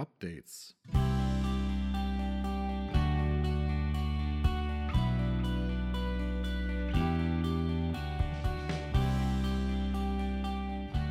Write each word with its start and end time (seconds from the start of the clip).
Updates. 0.00 0.74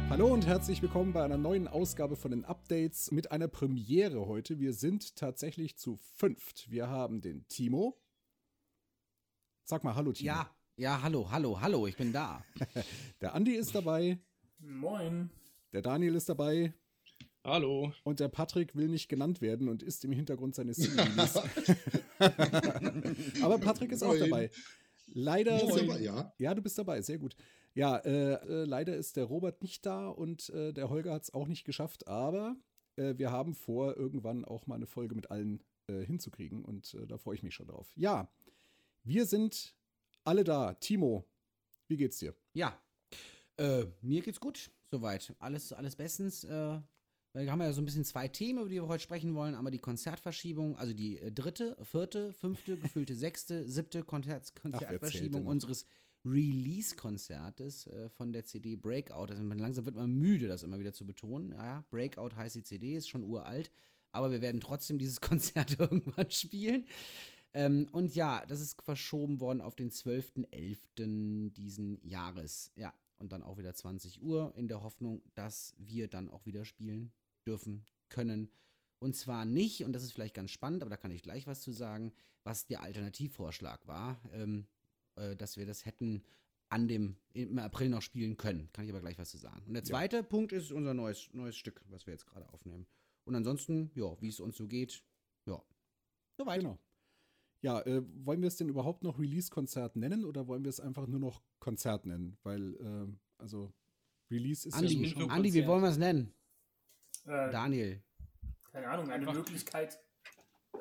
Hallo 0.09 0.34
und 0.34 0.48
herzlich 0.48 0.81
willkommen 0.81 1.13
bei 1.13 1.23
einer 1.23 1.38
neuen 1.38 1.67
Ausgabe 1.67 2.16
von 2.16 2.31
den 2.31 2.44
Updates 2.45 3.12
mit 3.12 3.31
einer 3.31 3.48
Premiere 3.48 4.25
heute. 4.25 4.57
Wir 4.57 4.73
sind 4.73 5.16
tatsächlich 5.16 5.77
zu 5.77 5.98
fünft. 6.16 6.71
Wir 6.71 6.90
haben 6.90 7.21
den 7.21 7.48
Timo. 7.48 8.02
Sag 9.66 9.84
mal 9.84 9.94
Hallo, 9.94 10.13
Timo. 10.13 10.26
Ja, 10.26 10.49
ja, 10.77 11.03
hallo, 11.03 11.30
hallo, 11.30 11.62
hallo, 11.62 11.85
ich 11.85 11.95
bin 11.95 12.12
da. 12.12 12.44
Der 13.21 13.35
Andi 13.35 13.52
ist 13.52 13.76
dabei. 13.76 14.17
Moin. 14.58 15.30
Der 15.73 15.84
Daniel 15.84 16.16
ist 16.16 16.27
dabei. 16.27 16.73
Hallo. 17.43 17.91
Und 18.03 18.20
der 18.20 18.27
Patrick 18.27 18.75
will 18.75 18.89
nicht 18.89 19.09
genannt 19.09 19.41
werden 19.41 19.70
und 19.70 19.81
ist 19.81 20.03
im 20.05 20.11
Hintergrund 20.11 20.55
seines 20.55 20.77
Cinemas. 20.77 21.35
Aber 23.41 23.57
Patrick 23.59 23.91
ist 23.91 24.03
auch 24.03 24.09
Moin. 24.09 24.20
dabei. 24.20 24.52
Leider. 25.07 25.57
Moin. 25.63 25.73
sind- 25.73 25.88
dabei, 25.89 26.02
ja. 26.02 26.33
Ja, 26.38 26.53
du 26.53 26.61
bist 26.61 26.77
dabei, 26.77 27.02
sehr 27.02 27.17
gut. 27.17 27.35
Ja, 27.75 27.97
äh, 27.97 28.33
äh, 28.33 28.66
leider 28.66 28.95
ist 28.95 29.16
der 29.16 29.25
Robert 29.25 29.61
nicht 29.61 29.85
da 29.85 30.09
und 30.09 30.49
äh, 30.49 30.73
der 30.73 30.89
Holger 30.89 31.13
hat 31.13 31.23
es 31.23 31.33
auch 31.33 31.47
nicht 31.47 31.66
geschafft, 31.66 32.07
aber 32.07 32.55
äh, 32.97 33.13
wir 33.17 33.31
haben 33.31 33.53
vor, 33.53 33.95
irgendwann 33.95 34.44
auch 34.44 34.67
mal 34.67 34.75
eine 34.75 34.88
Folge 34.88 35.16
mit 35.16 35.31
allen 35.31 35.63
äh, 35.88 36.03
hinzukriegen 36.03 36.66
und 36.66 36.94
äh, 36.95 37.08
da 37.08 37.17
freue 37.17 37.35
ich 37.35 37.44
mich 37.44 37.53
schon 37.55 37.67
drauf. 37.67 37.88
Ja, 37.95 38.27
wir 39.03 39.25
sind 39.25 39.75
alle 40.23 40.44
da. 40.44 40.73
Timo, 40.73 41.25
wie 41.88 41.97
geht's 41.97 42.19
dir? 42.19 42.35
Ja, 42.53 42.77
äh, 43.58 43.85
mir 44.02 44.21
geht's 44.21 44.39
gut, 44.39 44.71
soweit. 44.91 45.33
Alles, 45.39 45.71
alles 45.71 45.95
bestens. 45.95 46.45
Wir 47.33 47.52
haben 47.52 47.61
ja 47.61 47.72
so 47.73 47.81
ein 47.81 47.85
bisschen 47.85 48.05
zwei 48.05 48.27
Themen, 48.27 48.59
über 48.59 48.69
die 48.69 48.75
wir 48.75 48.88
heute 48.88 49.03
sprechen 49.03 49.35
wollen. 49.35 49.53
Einmal 49.53 49.72
die 49.72 49.77
Konzertverschiebung, 49.77 50.75
also 50.77 50.94
die 50.94 51.19
äh, 51.19 51.31
dritte, 51.31 51.77
vierte, 51.83 52.33
fünfte, 52.33 52.77
gefühlte 52.77 53.16
sechste, 53.16 53.67
siebte 53.69 54.03
Konzert 54.03 54.55
Konzertverschiebung 54.59 55.44
noch? 55.44 55.52
unseres 55.52 55.86
Release-Konzertes 56.25 57.86
äh, 57.88 58.09
von 58.09 58.33
der 58.33 58.45
CD 58.45 58.75
Breakout. 58.75 59.27
Also 59.30 59.44
man, 59.44 59.59
langsam 59.59 59.86
wird 59.86 59.95
man 59.95 60.11
müde, 60.11 60.47
das 60.47 60.63
immer 60.63 60.80
wieder 60.80 60.91
zu 60.91 61.05
betonen. 61.05 61.52
Ja, 61.52 61.86
Breakout 61.91 62.36
heißt 62.36 62.55
die 62.55 62.63
CD, 62.63 62.95
ist 62.95 63.09
schon 63.09 63.23
uralt. 63.23 63.71
Aber 64.11 64.31
wir 64.31 64.41
werden 64.41 64.59
trotzdem 64.59 64.97
dieses 64.97 65.21
Konzert 65.21 65.75
irgendwann 65.80 66.31
spielen. 66.31 66.88
Ähm, 67.53 67.88
und 67.91 68.16
ja, 68.16 68.43
das 68.47 68.59
ist 68.59 68.81
verschoben 68.81 69.39
worden 69.39 69.61
auf 69.61 69.75
den 69.75 69.91
12.11. 69.91 71.52
diesen 71.53 72.03
Jahres. 72.03 72.71
Ja, 72.75 72.91
und 73.19 73.31
dann 73.31 73.43
auch 73.43 73.59
wieder 73.59 73.75
20 73.75 74.23
Uhr 74.23 74.52
in 74.55 74.67
der 74.67 74.81
Hoffnung, 74.81 75.21
dass 75.36 75.75
wir 75.77 76.08
dann 76.08 76.30
auch 76.30 76.47
wieder 76.47 76.66
spielen 76.66 77.11
dürfen, 77.50 77.86
können. 78.09 78.50
Und 79.00 79.16
zwar 79.16 79.45
nicht, 79.45 79.83
und 79.83 79.94
das 79.94 80.03
ist 80.03 80.11
vielleicht 80.11 80.36
ganz 80.36 80.52
spannend, 80.52 80.81
aber 80.81 80.89
da 80.89 80.97
kann 80.97 81.11
ich 81.11 81.23
gleich 81.23 81.47
was 81.47 81.61
zu 81.61 81.72
sagen, 81.72 82.14
was 82.44 82.67
der 82.67 82.81
Alternativvorschlag 82.81 83.88
war, 83.88 84.22
ähm, 84.33 84.67
äh, 85.16 85.36
dass 85.36 85.58
wir 85.58 85.66
das 85.66 85.86
hätten 85.86 86.23
an 86.70 86.88
dem 86.88 87.16
im 87.33 87.58
April 87.58 87.89
noch 87.89 88.02
spielen 88.02 88.38
können. 88.38 88.70
Kann 88.73 88.86
ich 88.86 88.92
aber 88.92 89.02
gleich 89.02 89.17
was 89.17 89.31
zu 89.31 89.38
sagen. 89.38 89.64
Und 89.66 89.73
der 89.73 89.83
zweite 89.83 90.22
Punkt 90.23 90.52
ist 90.52 90.72
unser 90.72 90.94
neues, 90.94 91.30
neues 91.33 91.55
Stück, 91.55 91.81
was 91.89 92.05
wir 92.05 92.14
jetzt 92.14 92.27
gerade 92.27 92.47
aufnehmen. 92.50 92.86
Und 93.25 93.36
ansonsten, 93.36 93.92
ja, 93.95 94.22
wie 94.22 94.30
es 94.30 94.39
uns 94.39 94.58
so 94.58 94.67
geht, 94.67 95.03
ja. 95.45 95.61
Soweit. 96.38 96.59
Genau. 96.59 96.77
Ja, 97.61 97.81
äh, 97.81 98.03
wollen 98.23 98.42
wir 98.42 98.47
es 98.47 98.55
denn 98.55 98.70
überhaupt 98.70 99.03
noch 99.03 99.20
Release-Konzert 99.20 99.95
nennen 99.95 100.23
oder 100.23 100.47
wollen 100.47 100.64
wir 100.64 100.70
es 100.70 100.80
einfach 100.80 101.08
nur 101.08 101.20
noch 101.20 101.42
Konzert 101.59 102.05
nennen? 102.05 102.38
Weil, 102.44 102.75
äh, 102.75 103.08
also, 103.38 103.73
Release 104.31 104.67
ist 104.67 104.75
ja 104.75 104.81
Andi, 104.81 105.09
so 105.09 105.20
schon. 105.20 105.31
Andi, 105.31 105.53
wie 105.53 105.67
wollen 105.67 105.81
wir 105.81 105.89
es 105.89 105.97
nennen? 105.97 106.33
Äh, 107.30 107.52
Daniel. 107.52 108.03
keine 108.72 108.88
Ahnung, 108.89 109.05
eine 109.09 109.16
Einfach- 109.27 109.33
Möglichkeit. 109.33 109.99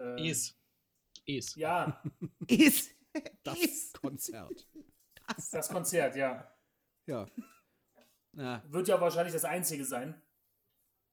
Äh, 0.01 0.29
Es. 0.31 0.57
Es. 1.27 1.55
Ja, 1.57 2.03
Ist. 2.49 2.91
Das 3.43 3.93
Konzert. 3.93 4.67
das 5.51 5.69
Konzert, 5.69 6.17
ja. 6.17 6.51
Ja, 7.07 7.27
Ja. 8.33 8.63
Wird 8.69 8.89
ja 8.89 9.01
wahrscheinlich 9.01 9.33
das 9.35 9.45
einzige 9.45 9.85
sein. 9.85 10.21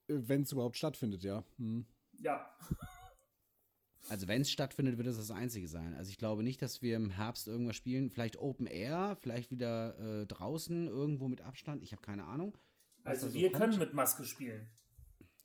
wenn 0.08 0.44
es 0.44 0.52
überhaupt 0.52 0.78
stattfindet, 0.78 1.24
ja. 1.24 1.44
Hm. 1.58 1.86
Ja. 2.20 2.50
Also 4.08 4.28
wenn 4.28 4.42
es 4.42 4.52
stattfindet, 4.52 4.98
wird 4.98 5.08
es 5.08 5.18
das 5.18 5.32
Einzige 5.32 5.68
sein. 5.68 5.96
Also 5.96 6.12
ich 6.12 6.20
glaube 6.20 6.44
nicht, 6.44 6.62
dass 6.62 6.84
wir 6.84 6.96
im 6.96 7.10
Herbst 7.10 7.48
irgendwas 7.48 7.76
spielen. 7.76 8.12
Vielleicht 8.12 8.38
Open 8.38 8.68
Air, 8.68 9.18
vielleicht 9.20 9.50
wieder 9.50 9.98
äh, 9.98 10.28
draußen, 10.28 10.88
irgendwo 10.88 11.28
mit 11.28 11.42
Abstand. 11.42 11.82
Ich 11.82 11.92
habe 11.92 12.04
keine 12.04 12.26
Ahnung. 12.26 12.56
Also 13.04 13.30
so 13.30 13.34
wir 13.34 13.50
kommt. 13.52 13.62
können 13.64 13.80
mit 13.80 13.96
Maske 13.96 14.24
spielen. 14.26 14.70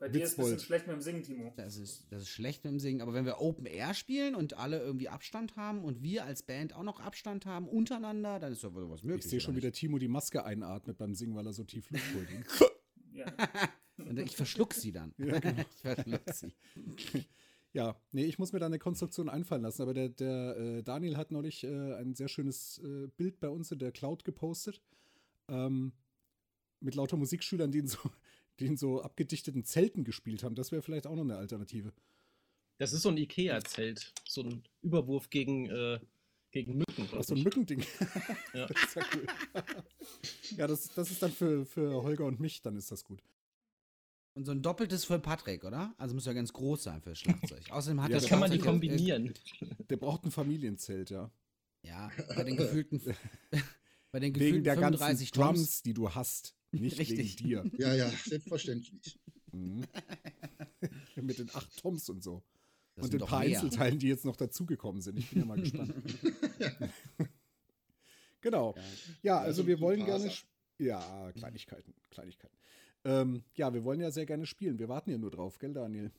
Bei 0.01 0.09
dir 0.09 0.25
ist 0.25 0.33
es 0.33 0.39
ein 0.39 0.45
bisschen 0.45 0.61
schlecht 0.61 0.87
mit 0.87 0.97
dem 0.97 1.03
Singen, 1.03 1.23
Timo. 1.23 1.53
Das 1.57 1.77
ist, 1.77 2.07
das 2.11 2.23
ist 2.23 2.31
schlecht 2.31 2.65
mit 2.65 2.73
dem 2.73 2.81
Singen. 2.81 3.03
Aber 3.03 3.13
wenn 3.13 3.27
wir 3.27 3.39
Open 3.43 3.67
Air 3.67 3.93
spielen 3.93 4.35
und 4.35 4.55
alle 4.55 4.81
irgendwie 4.81 5.11
Abstand 5.11 5.57
haben 5.57 5.85
und 5.85 6.03
wir 6.03 6.25
als 6.25 6.43
Band 6.43 6.75
auch 6.75 6.83
noch 6.83 7.01
Abstand 7.01 7.45
haben 7.45 7.69
untereinander, 7.69 8.41
dann 8.41 8.51
ist 8.51 8.65
doch 8.65 8.73
wohl 8.73 8.89
was 8.89 9.03
möglich. 9.03 9.27
Ich 9.27 9.31
sehe 9.31 9.41
schon, 9.41 9.57
wie 9.57 9.61
der 9.61 9.73
Timo 9.73 9.99
die 9.99 10.09
Maske 10.09 10.43
einatmet 10.43 10.97
beim 10.97 11.15
Singen, 11.15 11.37
weil 11.37 11.47
er 11.47 11.53
so 11.53 11.65
tief 11.65 11.91
Luft 11.91 12.15
holt. 12.15 12.29
Ja. 13.13 13.27
ich 14.25 14.37
verschluck 14.37 14.73
sie 14.73 14.93
dann. 14.93 15.13
Ja, 15.19 15.41
genau. 15.41 15.61
ich 15.71 15.81
verschluck 15.83 16.31
sie. 16.33 16.55
Ja, 17.73 18.01
nee, 18.13 18.25
ich 18.25 18.39
muss 18.39 18.53
mir 18.53 18.61
da 18.61 18.67
eine 18.67 18.79
Konstruktion 18.79 19.29
einfallen 19.29 19.63
lassen, 19.63 19.83
aber 19.83 19.93
der, 19.93 20.09
der 20.09 20.57
äh, 20.57 20.83
Daniel 20.85 21.17
hat 21.17 21.33
neulich 21.33 21.65
äh, 21.65 21.95
ein 21.95 22.15
sehr 22.15 22.29
schönes 22.29 22.79
äh, 22.85 23.09
Bild 23.09 23.41
bei 23.41 23.49
uns 23.49 23.73
in 23.73 23.81
der 23.81 23.91
Cloud 23.91 24.25
gepostet. 24.25 24.81
Ähm, 25.49 25.93
mit 26.79 26.95
lauter 26.95 27.17
Musikschülern, 27.17 27.73
die 27.73 27.81
in 27.81 27.89
so, 27.89 27.99
die 28.61 28.67
in 28.67 28.77
so 28.77 29.03
abgedichteten 29.03 29.65
Zelten 29.65 30.05
gespielt 30.05 30.43
haben. 30.45 30.55
Das 30.55 30.71
wäre 30.73 30.83
vielleicht 30.83 31.07
auch 31.07 31.17
noch 31.17 31.23
eine 31.25 31.37
Alternative. 31.37 31.93
Das 32.79 32.93
ist 32.93 33.03
so 33.03 33.09
ein 33.09 33.17
Ikea-Zelt. 33.17 34.13
So 34.27 34.43
ein 34.43 34.63
Überwurf 34.83 35.29
gegen, 35.31 35.67
äh, 35.71 35.99
gegen 36.51 36.79
Mücken. 36.79 37.09
Ach, 37.17 37.23
so 37.25 37.35
ein. 37.35 37.43
Mückending. 37.43 37.85
Ja. 38.55 38.67
das 38.69 38.83
ist 38.85 38.95
ja 38.97 39.03
cool. 39.15 39.27
ja, 40.57 40.67
das, 40.67 40.89
das 40.89 41.11
ist 41.11 41.23
dann 41.23 41.33
für, 41.33 41.65
für 41.65 42.03
Holger 42.03 42.25
und 42.25 42.41
mich, 42.41 42.63
dann 42.63 42.77
ist 42.77 42.91
das 42.91 43.05
gut. 43.05 43.23
Und 44.35 44.45
so 44.45 44.53
ein 44.53 44.63
doppeltes 44.63 45.05
für 45.05 45.19
Patrick, 45.19 45.65
oder? 45.65 45.95
Also 45.99 46.15
muss 46.15 46.25
ja 46.27 46.33
ganz 46.33 46.53
groß 46.53 46.83
sein 46.85 47.01
für 47.03 47.11
das 47.11 47.19
Schlagzeug. 47.19 47.63
Außerdem 47.71 48.03
hat 48.03 48.11
Ja, 48.11 48.19
das 48.19 48.29
kann 48.29 48.39
man 48.41 48.51
die 48.51 48.57
Schlagzeug- 48.59 48.71
kombinieren. 48.73 49.35
Der 49.89 49.97
braucht 49.97 50.25
ein 50.25 50.31
Familienzelt, 50.31 51.11
ja. 51.11 51.31
Ja, 51.83 52.11
bei 52.37 52.45
den 52.45 52.57
gefühlten, 52.57 53.01
bei 54.11 54.21
den 54.21 54.35
Wegen 54.35 54.35
gefühlten 54.35 54.65
der 54.65 54.77
ganzen 54.77 54.99
35 54.99 55.31
Drums, 55.33 55.59
Drums. 55.59 55.83
die 55.83 55.95
du 55.95 56.11
hast. 56.15 56.55
Nicht 56.73 56.99
Richtig. 56.99 57.19
wegen 57.19 57.49
dir. 57.49 57.71
Ja, 57.79 57.95
ja, 57.95 58.09
selbstverständlich. 58.09 59.19
Mhm. 59.53 59.85
Mit 61.17 61.39
den 61.39 61.51
acht 61.51 61.77
Toms 61.79 62.09
und 62.09 62.23
so. 62.23 62.43
Das 62.95 63.07
und 63.07 63.13
den 63.15 63.21
paar 63.21 63.41
mehr. 63.41 63.61
Einzelteilen, 63.61 63.99
die 63.99 64.09
jetzt 64.09 64.25
noch 64.25 64.37
dazugekommen 64.37 65.01
sind. 65.01 65.19
Ich 65.19 65.31
bin 65.31 65.41
ja 65.41 65.45
mal 65.47 65.61
gespannt. 65.61 65.95
genau. 68.41 68.75
Ja, 68.77 68.83
Ja, 69.23 69.39
also 69.41 69.63
so 69.63 69.69
wir 69.69 69.81
wollen 69.81 70.05
gerne. 70.05 70.31
Ja, 70.79 71.33
Kleinigkeiten. 71.33 71.95
Kleinigkeiten. 72.11 72.57
Ähm, 73.05 73.45
ja, 73.55 73.73
wir 73.73 73.85
wollen 73.85 74.01
ja 74.01 74.11
sehr 74.11 74.27
gerne 74.27 74.47
spielen. 74.47 74.79
Wir 74.79 74.89
warten 74.89 75.11
ja 75.11 75.19
nur 75.19 75.31
drauf, 75.31 75.59
gell, 75.59 75.73
Daniel? 75.73 76.13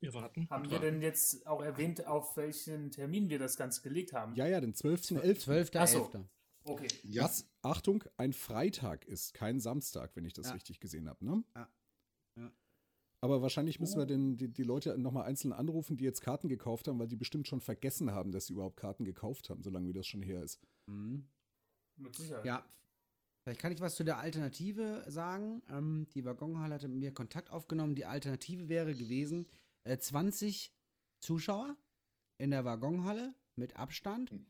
Wir 0.00 0.14
warten. 0.14 0.48
Haben 0.50 0.70
wir 0.70 0.78
denn 0.78 1.00
jetzt 1.00 1.46
auch 1.46 1.62
erwähnt, 1.62 2.06
auf 2.06 2.36
welchen 2.36 2.90
Termin 2.90 3.30
wir 3.30 3.38
das 3.38 3.56
Ganze 3.56 3.82
gelegt 3.82 4.12
haben? 4.12 4.34
Ja, 4.34 4.46
ja, 4.46 4.60
den 4.60 4.74
12.11. 4.74 5.44
12.11. 5.44 5.70
Ach 5.74 5.88
so. 5.88 6.10
Okay. 6.64 6.88
Ja, 7.02 7.24
Was, 7.24 7.46
Achtung, 7.62 8.04
ein 8.16 8.32
Freitag 8.32 9.04
ist, 9.04 9.34
kein 9.34 9.60
Samstag, 9.60 10.16
wenn 10.16 10.24
ich 10.24 10.32
das 10.32 10.46
Ja. 10.46 10.52
richtig 10.52 10.80
gesehen 10.80 11.08
habe, 11.08 11.24
ne? 11.24 11.44
Ja. 11.54 11.68
Ja. 12.36 12.52
Aber 13.20 13.42
wahrscheinlich 13.42 13.80
müssen 13.80 13.98
wir 13.98 14.06
den, 14.06 14.36
die, 14.36 14.48
die 14.52 14.62
Leute 14.62 14.96
nochmal 14.98 15.24
einzeln 15.24 15.52
anrufen, 15.52 15.96
die 15.96 16.04
jetzt 16.04 16.20
Karten 16.20 16.48
gekauft 16.48 16.88
haben, 16.88 16.98
weil 16.98 17.08
die 17.08 17.16
bestimmt 17.16 17.46
schon 17.48 17.60
vergessen 17.60 18.10
haben, 18.12 18.32
dass 18.32 18.46
sie 18.46 18.54
überhaupt 18.54 18.76
Karten 18.76 19.04
gekauft 19.04 19.50
haben, 19.50 19.62
solange 19.62 19.88
wie 19.88 19.92
das 19.92 20.06
schon 20.06 20.22
her 20.22 20.42
ist. 20.42 20.60
Mhm. 20.86 21.26
Mit 21.96 22.16
Sicherheit. 22.16 22.44
Ja, 22.44 22.66
vielleicht 23.42 23.60
kann 23.60 23.72
ich 23.72 23.80
was 23.80 23.94
zu 23.94 24.04
der 24.04 24.18
Alternative 24.18 25.04
sagen. 25.08 25.62
Ähm, 25.68 26.06
die 26.14 26.24
Waggonhalle 26.24 26.74
hatte 26.74 26.88
mit 26.88 26.98
mir 26.98 27.12
Kontakt 27.14 27.50
aufgenommen. 27.50 27.94
Die 27.94 28.04
Alternative 28.06 28.68
wäre 28.68 28.94
gewesen, 28.94 29.46
äh, 29.84 29.96
20 29.98 30.74
Zuschauer 31.20 31.76
in 32.38 32.50
der 32.50 32.64
Waggonhalle 32.64 33.34
mit 33.56 33.76
Abstand 33.76 34.30
Hm. 34.30 34.46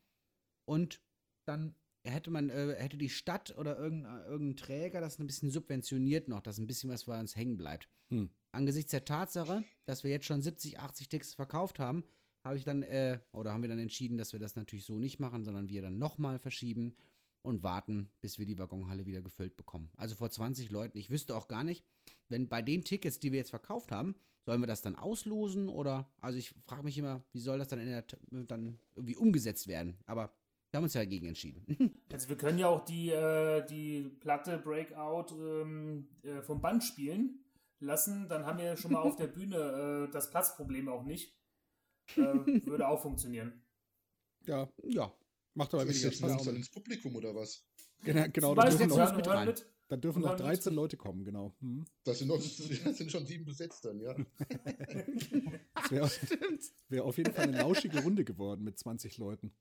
und 0.64 1.00
dann 1.46 1.74
hätte 2.04 2.30
man, 2.30 2.50
äh, 2.50 2.74
hätte 2.78 2.96
die 2.96 3.08
Stadt 3.08 3.56
oder 3.56 3.78
irgendein, 3.78 4.24
irgendein 4.26 4.56
Träger 4.56 5.00
das 5.00 5.18
ein 5.18 5.26
bisschen 5.26 5.50
subventioniert 5.50 6.28
noch, 6.28 6.40
dass 6.40 6.58
ein 6.58 6.66
bisschen 6.66 6.90
was 6.90 7.04
bei 7.04 7.18
uns 7.18 7.34
hängen 7.36 7.56
bleibt. 7.56 7.88
Hm. 8.10 8.30
Angesichts 8.52 8.90
der 8.90 9.04
Tatsache, 9.04 9.64
dass 9.86 10.04
wir 10.04 10.10
jetzt 10.10 10.26
schon 10.26 10.42
70, 10.42 10.78
80 10.78 11.08
Tickets 11.08 11.34
verkauft 11.34 11.78
haben, 11.78 12.04
habe 12.44 12.58
ich 12.58 12.64
dann, 12.64 12.82
äh, 12.82 13.18
oder 13.32 13.52
haben 13.52 13.62
wir 13.62 13.68
dann 13.68 13.78
entschieden, 13.78 14.18
dass 14.18 14.32
wir 14.32 14.40
das 14.40 14.54
natürlich 14.54 14.84
so 14.84 14.98
nicht 14.98 15.18
machen, 15.18 15.44
sondern 15.44 15.68
wir 15.68 15.82
dann 15.82 15.98
nochmal 15.98 16.38
verschieben 16.38 16.94
und 17.42 17.62
warten, 17.62 18.10
bis 18.20 18.38
wir 18.38 18.46
die 18.46 18.58
Waggonhalle 18.58 19.06
wieder 19.06 19.22
gefüllt 19.22 19.56
bekommen. 19.56 19.90
Also 19.96 20.14
vor 20.14 20.30
20 20.30 20.70
Leuten. 20.70 20.98
Ich 20.98 21.10
wüsste 21.10 21.34
auch 21.34 21.48
gar 21.48 21.64
nicht, 21.64 21.84
wenn 22.28 22.48
bei 22.48 22.62
den 22.62 22.84
Tickets, 22.84 23.18
die 23.18 23.32
wir 23.32 23.38
jetzt 23.38 23.50
verkauft 23.50 23.92
haben, 23.92 24.14
sollen 24.44 24.60
wir 24.60 24.66
das 24.66 24.82
dann 24.82 24.96
auslosen 24.96 25.68
oder, 25.68 26.10
also 26.20 26.38
ich 26.38 26.54
frage 26.66 26.82
mich 26.82 26.98
immer, 26.98 27.24
wie 27.32 27.40
soll 27.40 27.58
das 27.58 27.68
dann, 27.68 27.80
in 27.80 27.86
der, 27.86 28.04
dann 28.46 28.78
irgendwie 28.94 29.16
umgesetzt 29.16 29.68
werden? 29.68 29.96
Aber 30.04 30.34
wir 30.74 30.78
haben 30.78 30.84
uns 30.84 30.94
ja 30.94 31.02
dagegen 31.02 31.26
entschieden. 31.28 31.64
Also 32.12 32.28
wir 32.28 32.36
können 32.36 32.58
ja 32.58 32.68
auch 32.68 32.84
die, 32.84 33.10
äh, 33.10 33.64
die 33.66 34.08
Platte 34.20 34.58
Breakout 34.58 35.32
ähm, 35.36 36.08
äh, 36.24 36.42
vom 36.42 36.60
Band 36.60 36.82
spielen. 36.82 37.44
lassen, 37.78 38.28
dann 38.28 38.44
haben 38.44 38.58
wir 38.58 38.76
schon 38.76 38.90
mal 38.92 39.00
auf 39.02 39.14
der 39.16 39.26
Bühne 39.36 40.06
äh, 40.08 40.12
das 40.12 40.30
Platzproblem 40.30 40.88
auch 40.88 41.04
nicht. 41.04 41.32
Äh, 42.16 42.22
würde 42.66 42.88
auch 42.88 43.00
funktionieren. 43.00 43.62
Ja, 44.46 44.68
Ja. 44.82 45.12
macht 45.54 45.72
aber 45.74 45.84
weniger 45.84 46.08
jetzt 46.08 46.20
uns 46.22 46.32
dann 46.32 46.40
Spaß. 46.40 46.54
ins 46.56 46.70
Publikum 46.70 47.14
oder 47.16 47.34
was? 47.36 47.64
Genau, 48.02 48.26
genau 48.32 48.54
da 48.56 48.68
dürfen 48.68 48.88
noch, 48.88 49.16
mit 49.16 49.28
rein. 49.28 49.46
mit. 49.46 49.66
da 49.88 49.96
dürfen 49.96 50.22
noch 50.22 50.30
dann 50.30 50.38
13 50.38 50.54
geht's- 50.64 50.74
Leute 50.76 50.96
kommen, 50.96 51.24
genau. 51.24 51.54
Hm. 51.60 51.84
Das 52.04 52.18
sind, 52.18 52.28
noch, 52.28 52.36
das 52.38 52.98
sind 52.98 53.10
schon 53.12 53.26
sieben 53.26 53.44
besetzt 53.44 53.84
dann, 53.84 54.00
ja. 54.00 54.14
Das 55.74 55.90
wäre 55.90 56.10
wär 56.88 57.04
auf 57.04 57.16
jeden 57.16 57.32
Fall 57.32 57.44
eine 57.48 57.58
lauschige 57.58 58.02
Runde 58.02 58.24
geworden 58.24 58.64
mit 58.64 58.78
20 58.78 59.18
Leuten. 59.18 59.52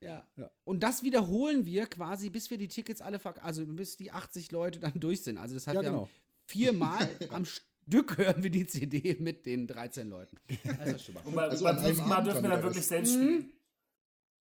Ja. 0.00 0.26
Ja. 0.36 0.50
Und 0.64 0.82
das 0.82 1.02
wiederholen 1.02 1.66
wir 1.66 1.86
quasi, 1.86 2.30
bis 2.30 2.50
wir 2.50 2.58
die 2.58 2.68
Tickets 2.68 3.00
alle 3.00 3.18
verk 3.18 3.42
also 3.44 3.66
bis 3.66 3.96
die 3.96 4.12
80 4.12 4.52
Leute 4.52 4.80
dann 4.80 4.92
durch 5.00 5.22
sind. 5.22 5.38
Also 5.38 5.54
das 5.54 5.66
heißt, 5.66 5.74
Ja, 5.74 5.82
wir 5.82 5.90
genau. 5.90 6.02
haben 6.02 6.10
viermal 6.46 7.08
am 7.30 7.44
Stück 7.44 8.18
hören 8.18 8.42
wir 8.42 8.50
die 8.50 8.66
CD 8.66 9.16
mit 9.20 9.46
den 9.46 9.66
13 9.66 10.08
Leuten. 10.08 10.36
Und 11.24 11.34
bei, 11.34 11.48
Also 11.48 11.64
beim 11.64 11.76
an 11.76 11.84
einem 11.84 11.86
fünften 11.86 12.08
Mal 12.08 12.16
Abend 12.16 12.26
dürfen 12.28 12.42
wir 12.42 12.50
dann 12.50 12.62
wirklich 12.62 12.86
selbst 12.86 13.12
spielen. 13.14 13.52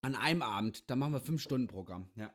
An 0.01 0.15
einem 0.15 0.41
Abend, 0.41 0.89
da 0.89 0.95
machen 0.95 1.13
wir 1.13 1.21
fünf 1.21 1.41
Stunden 1.41 1.67
Programm. 1.67 2.09
Ja. 2.15 2.31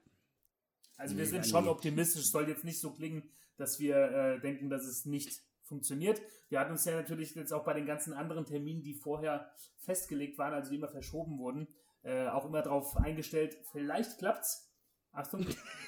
Also 0.97 1.17
wir 1.17 1.27
sind 1.27 1.43
nee. 1.43 1.49
schon 1.49 1.69
optimistisch. 1.69 2.23
Es 2.23 2.31
soll 2.31 2.49
jetzt 2.49 2.65
nicht 2.65 2.81
so 2.81 2.91
klingen, 2.91 3.23
dass 3.57 3.79
wir 3.79 3.97
äh, 3.97 4.41
denken, 4.41 4.69
dass 4.69 4.85
es 4.85 5.05
nicht 5.05 5.43
funktioniert. 5.73 6.21
Wir 6.51 6.61
hatten 6.61 6.73
uns 6.73 6.85
ja 6.85 6.95
natürlich 6.95 7.35
jetzt 7.35 7.53
auch 7.53 7.65
bei 7.65 7.73
den 7.73 7.87
ganzen 7.87 8.13
anderen 8.13 8.45
Terminen, 8.45 8.83
die 8.83 8.93
vorher 8.95 9.51
festgelegt 9.79 10.37
waren, 10.39 10.53
also 10.53 10.71
die 10.71 10.77
immer 10.77 10.89
verschoben 10.89 11.39
wurden, 11.39 11.67
äh, 12.03 12.27
auch 12.29 12.45
immer 12.45 12.61
darauf 12.63 12.95
eingestellt, 12.97 13.57
vielleicht 13.73 14.19
klappt's. 14.19 14.69
Achtung, 15.13 15.47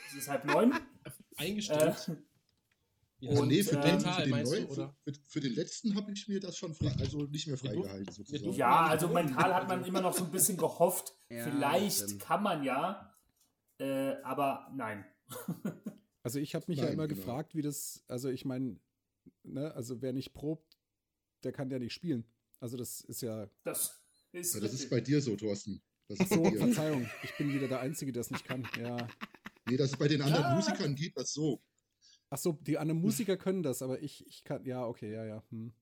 es 0.09 0.15
ist 0.17 0.29
halb 0.29 0.45
neun. 0.45 0.73
Äh, 1.05 1.11
Eingestellt. 1.37 2.11
Ja, 3.19 3.31
Also 3.31 3.43
Und, 3.43 3.49
nee, 3.49 3.63
für, 3.63 3.77
äh, 3.79 3.83
den, 3.83 4.01
für, 4.01 4.23
den 4.23 4.43
neuen, 4.43 4.67
oder? 4.69 4.97
für, 5.05 5.13
für 5.27 5.41
den 5.41 5.55
letzten 5.55 5.95
habe 5.97 6.13
ich 6.13 6.29
mir 6.29 6.41
das 6.41 6.57
schon 6.57 6.73
frei, 6.75 6.93
also 6.99 7.25
nicht 7.25 7.47
mehr 7.47 7.59
freigehalten 7.59 8.11
sozusagen. 8.13 8.53
ja, 8.55 8.87
also 8.87 9.09
mental 9.09 9.55
hat 9.55 9.69
man 9.69 9.85
immer 9.85 10.01
noch 10.01 10.15
so 10.15 10.25
ein 10.25 10.31
bisschen 10.31 10.57
gehofft, 10.57 11.15
Ja, 11.31 11.45
vielleicht 11.45 12.05
stimmt. 12.05 12.23
kann 12.23 12.43
man 12.43 12.63
ja, 12.65 13.15
äh, 13.79 14.15
aber 14.23 14.71
nein. 14.75 15.05
Also 16.27 16.39
ich 16.39 16.55
habe 16.55 16.65
mich 16.69 16.79
ja 16.79 16.85
Nein, 16.85 16.95
immer 16.95 17.07
genau. 17.07 17.21
gefragt, 17.21 17.55
wie 17.55 17.61
das, 17.61 18.03
also 18.09 18.31
ich 18.31 18.47
meine, 18.47 18.81
ne, 19.44 19.73
also 19.75 20.02
wer 20.02 20.12
nicht 20.12 20.32
probt, 20.35 20.79
der 21.43 21.52
kann 21.52 21.70
ja 21.70 21.79
nicht 21.79 21.93
spielen. 21.93 22.25
Also 22.61 22.76
das 22.76 23.00
ist 23.02 23.20
ja, 23.23 23.49
Das 23.64 24.02
ist, 24.32 24.55
Ja, 24.55 24.61
das 24.61 24.73
ist 24.75 24.91
bei 24.91 25.00
dir 25.00 25.20
so, 25.20 25.37
Thorsten. 25.37 25.82
Das 26.08 26.20
ist 26.20 26.31
so, 26.32 26.43
bei 26.43 26.50
dir. 26.50 26.58
Verzeihung, 26.58 27.08
ich 27.23 27.37
bin 27.37 27.52
wieder 27.52 27.69
der 27.69 27.81
Einzige, 27.81 28.12
der 28.12 28.20
es 28.23 28.31
nicht 28.31 28.44
kann. 28.44 28.67
Ja. 28.79 29.06
Nee, 29.69 29.76
das 29.76 29.93
ist 29.93 29.99
bei 29.99 30.08
den 30.08 30.20
anderen 30.23 30.43
Ja. 30.44 30.55
Musikern 30.55 30.94
geht 30.94 31.17
das 31.17 31.32
so. 31.32 31.62
Ach 32.31 32.38
so, 32.38 32.52
die 32.52 32.79
anderen 32.79 33.00
Musiker 33.00 33.37
können 33.37 33.62
das, 33.62 33.81
aber 33.81 34.02
ich, 34.02 34.26
ich 34.26 34.44
kann, 34.44 34.64
ja, 34.64 34.85
okay, 34.87 35.12
ja, 35.12 35.25
ja. 35.25 35.43
Hm. 35.50 35.73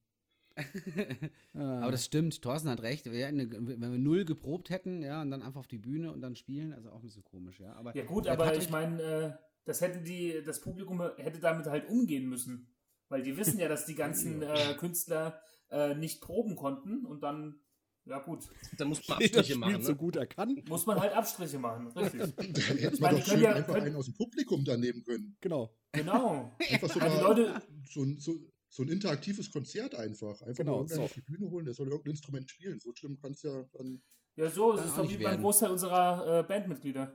Ah, 1.54 1.80
Aber 1.80 1.92
das 1.92 2.04
stimmt, 2.04 2.42
Thorsten 2.42 2.68
hat 2.68 2.82
recht. 2.82 3.06
Eine, 3.08 3.50
wenn 3.50 3.80
wir 3.80 3.98
null 3.98 4.24
geprobt 4.24 4.70
hätten, 4.70 5.02
ja, 5.02 5.22
und 5.22 5.30
dann 5.30 5.42
einfach 5.42 5.60
auf 5.60 5.66
die 5.66 5.78
Bühne 5.78 6.12
und 6.12 6.20
dann 6.20 6.36
spielen, 6.36 6.72
also 6.72 6.90
auch 6.90 7.00
ein 7.00 7.06
bisschen 7.06 7.24
komisch, 7.24 7.58
ja. 7.60 7.72
Aber 7.74 7.96
Ja 7.96 8.04
gut, 8.04 8.26
aber 8.26 8.54
ich 8.56 8.70
meine, 8.70 9.02
äh, 9.02 9.32
das 9.64 9.80
hätten 9.80 10.04
die, 10.04 10.42
das 10.44 10.60
Publikum 10.60 11.00
hätte 11.16 11.40
damit 11.40 11.66
halt 11.66 11.88
umgehen 11.88 12.28
müssen. 12.28 12.71
Weil 13.12 13.22
die 13.22 13.36
wissen 13.36 13.58
ja, 13.58 13.68
dass 13.68 13.84
die 13.84 13.94
ganzen 13.94 14.40
äh, 14.40 14.74
Künstler 14.78 15.38
äh, 15.70 15.94
nicht 15.94 16.22
proben 16.22 16.56
konnten 16.56 17.04
und 17.04 17.22
dann, 17.22 17.60
ja 18.06 18.18
gut, 18.20 18.48
Dann 18.78 18.88
muss 18.88 19.06
man 19.06 19.18
jeder 19.20 19.40
Abstriche 19.40 19.58
machen. 19.58 19.70
spielt 19.72 19.84
so 19.84 19.92
Ne? 19.92 19.98
gut 19.98 20.16
er 20.16 20.26
kann. 20.26 20.62
muss 20.66 20.86
man 20.86 20.98
halt 20.98 21.12
Abstriche 21.12 21.58
machen. 21.58 21.88
Richtig. 21.88 22.34
Da 22.54 22.60
hätte 22.62 23.00
man 23.02 23.16
doch 23.16 23.26
schön 23.26 23.40
ja- 23.42 23.52
einfach 23.52 23.74
können- 23.74 23.86
einen 23.88 23.96
aus 23.96 24.06
dem 24.06 24.14
Publikum 24.14 24.64
da 24.64 24.78
nehmen 24.78 25.04
können. 25.04 25.36
Genau. 25.42 25.76
Genau. 25.92 26.56
Einfach 26.70 26.88
so, 26.90 26.98
mal 27.00 27.20
Leute- 27.20 27.62
so, 27.86 28.02
ein, 28.02 28.16
so, 28.16 28.34
so 28.70 28.82
ein 28.82 28.88
interaktives 28.88 29.50
Konzert 29.50 29.94
einfach. 29.94 30.40
Einfach 30.40 30.56
Genau, 30.64 30.78
mal 30.80 30.88
so. 30.88 31.02
auf 31.02 31.12
die 31.12 31.20
Bühne 31.20 31.50
holen, 31.50 31.66
der 31.66 31.74
soll 31.74 31.88
irgendein 31.88 32.12
Instrument 32.12 32.50
spielen. 32.50 32.80
So 32.80 32.94
schlimm 32.94 33.18
kann 33.20 33.32
es 33.32 33.42
ja 33.42 33.62
dann. 33.74 34.00
Ja, 34.36 34.48
so, 34.48 34.72
es 34.72 34.86
ist 34.86 34.96
doch 34.96 35.06
wie 35.10 35.18
beim. 35.18 35.42
Großteil 35.42 35.70
unserer 35.70 36.38
äh, 36.38 36.42
Bandmitglieder. 36.44 37.14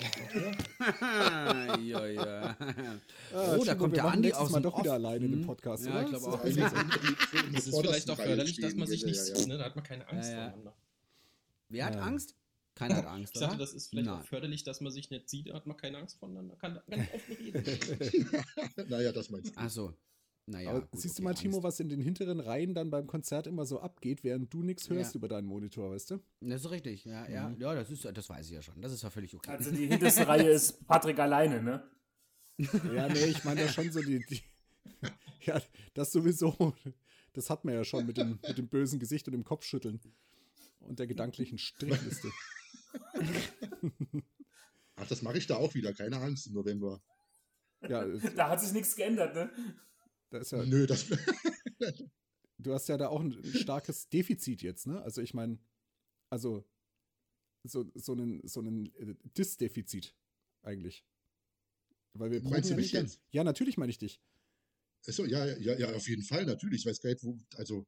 Ja. 0.00 1.76
ja, 1.78 2.06
ja. 2.06 2.56
Ah, 3.34 3.56
Oh, 3.58 3.64
da 3.64 3.74
kommt 3.74 3.92
wir 3.94 4.02
der 4.02 4.10
Andi 4.12 4.32
aus 4.32 4.50
Mal 4.50 4.60
doch 4.60 4.78
wieder 4.78 4.92
alleine 4.94 5.24
in 5.24 5.30
dem 5.32 5.40
Hm. 5.40 5.46
Podcast, 5.46 5.86
Ja, 5.86 5.92
oder? 5.92 6.02
ich 6.02 6.08
glaube 6.10 6.26
auch. 6.32 6.42
Das 6.42 7.66
ist 7.66 7.80
vielleicht 7.80 8.10
auch 8.10 8.16
förderlich, 8.16 8.60
dass 8.60 8.74
man 8.74 8.86
sich 8.88 9.04
nicht 9.04 9.16
ja, 9.16 9.24
ja. 9.28 9.36
sieht. 9.36 9.48
Ne? 9.48 9.58
Da 9.58 9.64
hat 9.64 9.76
man 9.76 9.84
keine 9.84 10.08
Angst 10.08 10.30
Ja, 10.30 10.36
ja. 10.36 10.44
voneinander. 10.50 10.74
Wer 11.68 11.86
hat 11.86 11.94
Ja. 11.94 12.00
Angst? 12.02 12.34
Keiner 12.74 12.96
hat 12.96 13.06
Angst, 13.08 13.34
Ich 13.34 13.40
dachte, 13.40 13.54
oder? 13.56 13.64
das 13.64 13.72
ist 13.72 13.88
vielleicht 13.88 14.06
Nein. 14.06 14.20
auch 14.20 14.24
förderlich, 14.24 14.64
dass 14.64 14.80
man 14.80 14.92
sich 14.92 15.10
nicht 15.10 15.28
sieht, 15.30 15.48
da 15.48 15.54
hat 15.54 15.66
man 15.66 15.76
keine 15.76 15.98
Angst 15.98 16.18
voneinander. 16.18 16.56
Kann 16.56 16.78
ganz 16.88 17.08
offen 17.14 17.36
reden. 17.36 18.88
naja, 18.88 19.12
das 19.12 19.30
meinst 19.30 19.56
du. 19.56 19.60
Ach 19.60 19.70
so. 19.70 19.94
Naja, 20.48 20.70
Aber 20.70 20.82
gut, 20.82 21.00
siehst 21.00 21.18
du 21.18 21.22
okay, 21.22 21.24
mal, 21.24 21.34
Timo, 21.34 21.62
was 21.64 21.80
in 21.80 21.88
den 21.88 22.00
hinteren 22.00 22.38
Reihen 22.38 22.72
dann 22.72 22.88
beim 22.90 23.08
Konzert 23.08 23.48
immer 23.48 23.66
so 23.66 23.80
abgeht, 23.80 24.22
während 24.22 24.52
du 24.54 24.62
nichts 24.62 24.88
hörst 24.88 25.14
Ja. 25.14 25.18
über 25.18 25.26
deinen 25.26 25.46
Monitor, 25.48 25.90
weißt 25.90 26.12
du? 26.12 26.20
Das 26.40 26.64
ist 26.64 26.70
richtig, 26.70 27.04
ja, 27.04 27.28
ja, 27.28 27.48
Mhm. 27.48 27.60
ja, 27.60 27.74
das 27.74 27.90
ist, 27.90 28.04
das 28.04 28.28
weiß 28.28 28.46
ich 28.46 28.52
ja 28.52 28.62
schon. 28.62 28.80
Das 28.80 28.92
ist 28.92 29.02
ja 29.02 29.10
völlig 29.10 29.34
okay. 29.34 29.50
Also 29.50 29.72
die 29.72 29.86
hinterste 29.86 30.28
Reihe 30.28 30.48
ist 30.48 30.72
Patrick 30.86 31.18
alleine, 31.18 31.62
ne? 31.62 31.90
Ja, 32.58 33.08
nee, 33.08 33.24
ich 33.26 33.42
meine 33.44 33.62
ja 33.62 33.68
schon 33.68 33.90
so 33.90 34.00
die, 34.00 34.24
die 34.24 34.40
Ja, 35.46 35.60
das 35.94 36.12
sowieso. 36.12 36.74
Das 37.32 37.50
hat 37.50 37.64
man 37.64 37.74
ja 37.74 37.84
schon 37.84 38.06
mit 38.06 38.16
dem, 38.16 38.38
mit 38.46 38.56
dem 38.56 38.68
bösen 38.68 38.98
Gesicht 39.00 39.26
und 39.28 39.32
dem 39.32 39.44
Kopfschütteln 39.44 40.00
und 40.80 40.98
der 41.00 41.06
gedanklichen 41.08 41.58
Strichliste. 41.58 42.30
Ach, 44.96 45.06
das 45.08 45.22
mache 45.22 45.38
ich 45.38 45.46
da 45.46 45.56
auch 45.56 45.74
wieder. 45.74 45.92
Keine 45.92 46.18
Angst 46.18 46.46
im 46.46 46.54
November. 46.54 47.00
Ja, 47.88 48.04
Da 48.36 48.48
hat 48.50 48.60
sich 48.60 48.72
nichts 48.72 48.96
geändert, 48.96 49.34
ne? 49.34 49.50
Da 50.30 50.38
ist 50.38 50.52
ja, 50.52 50.64
Nö, 50.64 50.86
das. 50.86 51.06
du 52.58 52.72
hast 52.72 52.88
ja 52.88 52.96
da 52.96 53.08
auch 53.08 53.20
ein 53.20 53.42
starkes 53.54 54.08
Defizit 54.08 54.62
jetzt, 54.62 54.86
ne? 54.86 55.00
Also 55.02 55.20
ich 55.22 55.34
meine, 55.34 55.58
also 56.30 56.64
so, 57.64 57.90
so 57.94 58.12
einen, 58.12 58.46
so 58.46 58.60
einen 58.60 58.86
äh, 58.96 59.14
Dis-Defizit 59.36 60.14
eigentlich. 60.62 61.04
Weil 62.14 62.30
wir 62.30 62.42
Meinst 62.42 62.70
du 62.70 62.74
ja 62.74 62.76
mich 62.76 62.92
nicht- 62.92 63.02
jetzt? 63.02 63.20
Ja, 63.30 63.44
natürlich 63.44 63.76
meine 63.76 63.90
ich 63.90 63.98
dich. 63.98 64.20
Achso, 65.06 65.24
ja, 65.24 65.44
ja, 65.58 65.78
ja, 65.78 65.92
auf 65.94 66.08
jeden 66.08 66.22
Fall, 66.22 66.44
natürlich. 66.46 66.80
Ich 66.80 66.86
weiß 66.86 67.00
gar 67.00 67.10
nicht, 67.10 67.22
wo. 67.22 67.38
Also. 67.56 67.86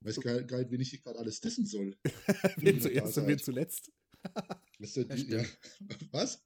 Weiß 0.00 0.20
gar, 0.20 0.42
gar 0.42 0.58
nicht, 0.58 0.70
wen 0.70 0.80
ich 0.80 1.02
gerade 1.02 1.18
alles 1.18 1.40
dissen 1.40 1.66
soll. 1.66 1.96
Wen 2.56 2.76
Ja, 2.76 2.80
zuerst 2.82 3.18
und 3.18 3.26
wen 3.26 3.38
zuletzt. 3.38 3.90
Ja. 4.78 5.44
Was? 6.12 6.44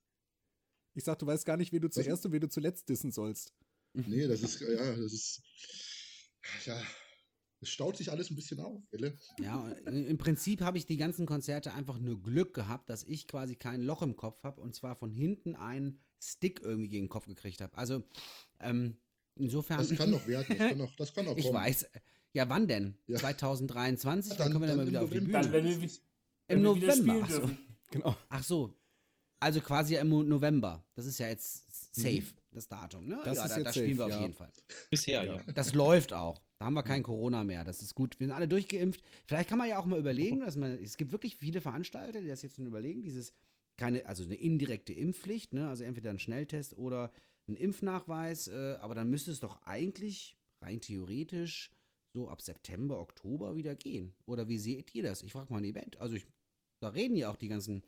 Ich 0.95 1.05
sag, 1.05 1.19
du 1.19 1.27
weißt 1.27 1.45
gar 1.45 1.57
nicht, 1.57 1.73
wen 1.73 1.81
du 1.83 1.89
Was? 1.89 1.95
zuerst 1.95 2.25
und 2.25 2.33
wen 2.33 2.41
du 2.41 2.49
zuletzt 2.49 2.89
dissen 2.89 3.11
sollst. 3.13 3.53
Nee, 3.95 4.27
das 4.27 4.43
ist, 4.43 4.61
ja, 4.61 4.97
das 4.97 5.13
ist. 5.13 5.43
Ja. 6.67 6.81
Es 7.61 7.69
staut 7.69 7.97
sich 7.97 8.11
alles 8.11 8.29
ein 8.31 8.35
bisschen 8.35 8.59
auf, 8.59 8.81
gell? 8.91 9.17
Ja, 9.39 9.69
im 9.71 10.19
Prinzip 10.19 10.63
habe 10.63 10.79
ich 10.79 10.87
die 10.87 10.97
ganzen 10.97 11.27
Konzerte 11.27 11.73
einfach 11.75 11.99
nur 11.99 12.21
Glück 12.21 12.55
gehabt, 12.55 12.91
dass 12.91 13.05
ich 13.05 13.29
quasi 13.29 13.55
kein 13.55 13.83
Loch 13.83 14.03
im 14.03 14.17
Kopf 14.17 14.43
habe 14.43 14.61
und 14.61 14.75
zwar 14.75 14.97
von 14.97 15.13
hinten 15.13 15.55
einen 15.55 16.01
Stick 16.21 16.61
irgendwie 16.63 16.89
gegen 16.89 17.05
den 17.05 17.09
Kopf 17.11 17.27
gekriegt 17.27 17.61
habe. 17.61 17.77
Also, 17.79 18.03
ähm, 18.59 18.97
insofern. 19.37 19.79
Das 19.79 19.97
kann 19.97 20.11
noch 20.11 20.27
werden. 20.27 20.47
Das 20.49 20.59
kann 20.59 20.79
noch, 20.79 20.97
das 20.97 21.15
kann 21.15 21.25
noch 21.27 21.37
ich 21.37 21.45
kommen. 21.45 21.55
weiß. 21.57 21.87
Ja, 22.33 22.49
wann 22.49 22.67
denn? 22.67 22.97
Ja. 23.07 23.19
2023? 23.19 24.31
Dann, 24.31 24.39
Dann- 24.39 24.53
können 24.53 24.63
wir 24.63 24.69
dann, 24.69 24.79
dann 24.79 24.79
mal 24.79 24.83
im 24.85 24.89
wieder 24.89 25.03
auf 25.03 25.11
die 25.11 25.21
November. 25.21 25.41
Bühne. 25.41 25.53
Dann, 25.53 25.53
wenn 25.53 25.81
wir, 25.83 25.91
wenn 26.49 26.57
Im 26.57 26.63
November. 26.63 27.21
Ach 27.23 27.31
so. 27.31 27.51
Genau. 27.93 28.17
Ach 28.29 28.43
so. 28.43 28.75
Also 29.39 29.61
quasi 29.61 29.97
im 29.97 30.09
November. 30.09 30.85
Das 30.95 31.07
ist 31.07 31.19
ja 31.19 31.29
jetzt 31.29 31.95
safe, 31.95 32.25
das 32.53 32.69
Datum. 32.69 33.07
Ne? 33.07 33.21
Das 33.25 33.39
ja, 33.39 33.45
ist 33.45 33.53
da, 33.53 33.57
jetzt 33.59 33.67
da 33.67 33.73
spielen 33.73 33.97
safe, 33.97 33.99
wir 33.99 34.05
auf 34.07 34.11
ja. 34.13 34.21
jeden 34.21 34.35
Fall. 34.35 34.53
Bisher, 34.91 35.25
ja. 35.25 35.41
Das 35.55 35.75
läuft 35.75 36.13
auch. 36.13 36.41
Da 36.59 36.67
haben 36.67 36.75
wir 36.75 36.83
kein 36.83 37.03
Corona 37.03 37.43
mehr. 37.45 37.65
Das 37.65 37.83
ist 37.83 37.95
gut. 37.95 38.19
Wir 38.21 38.27
sind 38.29 38.37
alle 38.37 38.49
durchgeimpft. 38.49 39.03
Vielleicht 39.27 39.49
kann 39.49 39.59
man 39.59 39.69
ja 39.69 39.79
auch 39.79 39.87
mal 39.87 39.99
überlegen, 39.99 40.41
dass 40.41 40.57
man, 40.57 40.73
es 40.83 40.97
gibt 40.97 41.13
wirklich 41.13 41.37
viele 41.37 41.61
Veranstalter, 41.61 42.21
die 42.21 42.29
das 42.29 42.43
jetzt 42.43 42.57
schon 42.57 42.67
überlegen, 42.67 43.03
dieses, 43.03 43.33
keine, 43.77 44.07
also 44.07 44.23
eine 44.25 44.37
indirekte 44.37 44.93
Impfpflicht, 44.93 45.55
ne? 45.55 45.69
also 45.69 45.83
entweder 45.85 46.11
ein 46.11 46.19
Schnelltest 46.19 46.77
oder 46.79 47.11
ein 47.49 47.57
Impfnachweis, 47.57 48.49
äh, 48.49 48.77
aber 48.81 48.95
dann 48.95 49.11
müsste 49.11 49.33
es 49.33 49.41
doch 49.41 49.61
eigentlich 49.65 50.37
rein 50.61 50.81
theoretisch 50.81 51.71
so 52.13 52.29
ab 52.29 52.43
September, 52.43 53.01
Oktober 53.01 53.57
wieder 53.57 53.75
gehen. 53.75 54.15
Oder 54.27 54.47
wie 54.49 54.59
seht 54.59 54.95
ihr 54.95 55.03
das? 55.03 55.23
Ich 55.23 55.33
frage 55.33 55.53
mal 55.53 55.59
ein 55.59 55.65
Event. 55.65 55.99
Also 55.99 56.15
ich, 56.15 56.27
da 56.81 56.89
reden 56.91 57.17
ja 57.17 57.31
auch 57.31 57.37
die 57.37 57.49
ganzen 57.49 57.83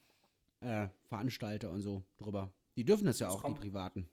äh, 0.60 0.88
Veranstalter 1.08 1.70
und 1.70 1.82
so 1.82 2.02
drüber. 2.16 2.50
Die 2.76 2.84
dürfen 2.84 3.04
das 3.04 3.18
ja 3.20 3.26
Das 3.28 3.36
auch, 3.36 3.42
kommt- 3.42 3.58
die 3.58 3.68
Privaten. 3.68 4.08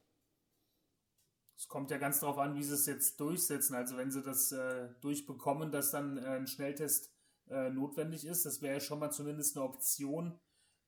Es 1.62 1.68
kommt 1.68 1.91
ja 1.91 2.00
ganz 2.00 2.20
darauf 2.20 2.39
an, 2.39 2.56
wie 2.56 2.63
sie 2.63 2.74
es 2.74 2.88
jetzt 2.88 3.20
durchsetzen. 3.20 3.75
Also 3.75 3.96
wenn 3.96 4.10
sie 4.10 4.24
das 4.24 4.51
äh, 4.51 4.89
durchbekommen, 5.00 5.72
dass 5.72 5.91
dann 5.91 6.18
äh, 6.18 6.22
ein 6.22 6.48
Schnelltest 6.48 7.13
äh, 7.51 7.70
notwendig 7.70 8.25
ist, 8.25 8.48
das 8.48 8.63
wäre 8.63 8.74
ja 8.74 8.80
schon 8.80 8.98
mal 8.98 9.12
zumindest 9.12 9.56
eine 9.56 9.65
Option, 9.65 10.39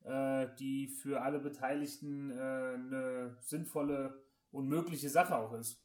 äh, 0.02 0.48
die 0.58 0.88
für 0.88 1.22
alle 1.22 1.38
Beteiligten 1.38 2.32
äh, 2.32 2.34
eine 2.34 3.38
sinnvolle 3.40 4.26
und 4.50 4.68
mögliche 4.68 5.10
Sache 5.10 5.38
auch 5.38 5.54
ist. 5.54 5.80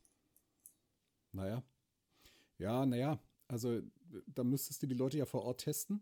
Naja. 1.33 1.63
Ja, 2.57 2.87
naja. 2.87 3.23
Also, 3.47 3.83
da 4.27 4.43
müsstest 4.43 4.83
du 4.83 4.87
die 4.87 4.95
Leute 4.95 5.19
ja 5.19 5.27
vor 5.27 5.43
Ort 5.43 5.61
testen. 5.61 6.01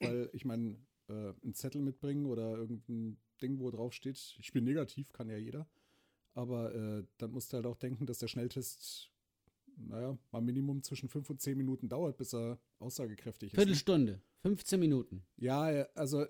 Weil, 0.00 0.28
ich 0.34 0.44
meine, 0.44 0.76
äh, 1.08 1.32
einen 1.42 1.54
Zettel 1.54 1.80
mitbringen 1.80 2.26
oder 2.26 2.58
irgendein 2.58 3.16
Ding, 3.40 3.58
wo 3.58 3.70
drauf 3.70 3.94
steht, 3.94 4.36
ich 4.38 4.52
bin 4.52 4.64
negativ, 4.64 5.14
kann 5.14 5.30
ja 5.30 5.38
jeder. 5.38 5.66
Aber 6.34 6.74
äh, 6.74 7.04
dann 7.18 7.30
musst 7.32 7.52
du 7.52 7.56
halt 7.56 7.66
auch 7.66 7.76
denken, 7.76 8.06
dass 8.06 8.18
der 8.18 8.28
Schnelltest 8.28 9.10
naja, 9.76 10.16
mal 10.30 10.40
Minimum 10.40 10.82
zwischen 10.82 11.08
fünf 11.08 11.28
und 11.30 11.40
zehn 11.40 11.56
Minuten 11.56 11.88
dauert, 11.88 12.16
bis 12.16 12.34
er 12.34 12.58
aussagekräftig 12.78 13.52
ist. 13.52 13.56
Viertelstunde, 13.56 14.20
15 14.42 14.78
Minuten. 14.78 15.26
Ja, 15.36 15.62
also 15.94 16.26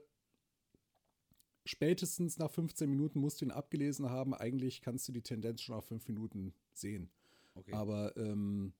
spätestens 1.64 2.38
nach 2.38 2.50
15 2.50 2.88
Minuten 2.88 3.21
musst 3.21 3.40
du 3.40 3.44
ihn 3.44 3.50
abgelesen 3.50 4.11
haben. 4.11 4.35
Eigentlich 4.35 4.80
kannst 4.82 5.06
du 5.09 5.12
die 5.12 5.23
Tendenz 5.23 5.62
schon 5.62 5.75
auf 5.75 5.87
fünf 5.87 6.06
Minuten 6.09 6.54
sehen. 6.73 7.11
Okay. 7.54 7.73
Aber 7.73 8.16
ähm, 8.16 8.75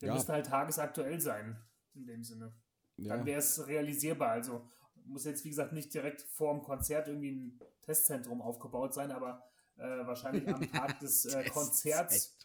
Der 0.00 0.08
Ja. 0.08 0.14
müsste 0.14 0.32
halt 0.32 0.46
tagesaktuell 0.46 1.20
sein, 1.20 1.60
in 1.94 2.06
dem 2.06 2.22
Sinne. 2.24 2.54
ja, 2.96 3.16
Dann 3.16 3.26
wäre 3.26 3.40
es 3.40 3.66
realisierbar. 3.66 4.30
Also 4.30 4.68
muss 5.04 5.24
jetzt, 5.24 5.44
wie 5.44 5.48
gesagt, 5.50 5.72
nicht 5.72 5.92
direkt 5.92 6.22
vor 6.22 6.52
dem 6.54 6.62
Konzert 6.62 7.08
irgendwie 7.08 7.32
ein 7.32 7.60
Testzentrum 7.82 8.40
aufgebaut 8.42 8.94
sein, 8.94 9.10
aber 9.10 9.42
äh, 9.78 10.06
wahrscheinlich 10.06 10.46
am 10.48 10.60
Tag 10.72 11.00
des 11.00 11.24
äh, 11.26 11.44
Konzerts 11.50 12.36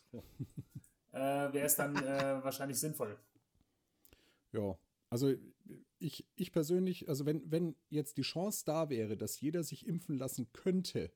äh, 1.11 1.17
wäre 1.19 1.65
es 1.65 1.75
dann 1.75 1.95
äh, 1.95 2.43
wahrscheinlich 2.43 2.79
sinnvoll. 2.79 3.17
ja. 4.51 4.77
Also 5.09 5.31
ich, 5.99 6.25
ich 6.35 6.51
persönlich, 6.51 7.07
also 7.07 7.25
wenn, 7.27 7.43
wenn 7.51 7.75
jetzt 7.89 8.17
die 8.17 8.23
Chance 8.23 8.63
da 8.65 8.89
wäre, 8.89 9.15
dass 9.15 9.39
jeder 9.39 9.63
sich 9.63 9.85
impfen 9.87 10.17
lassen 10.17 10.51
könnte, 10.53 11.11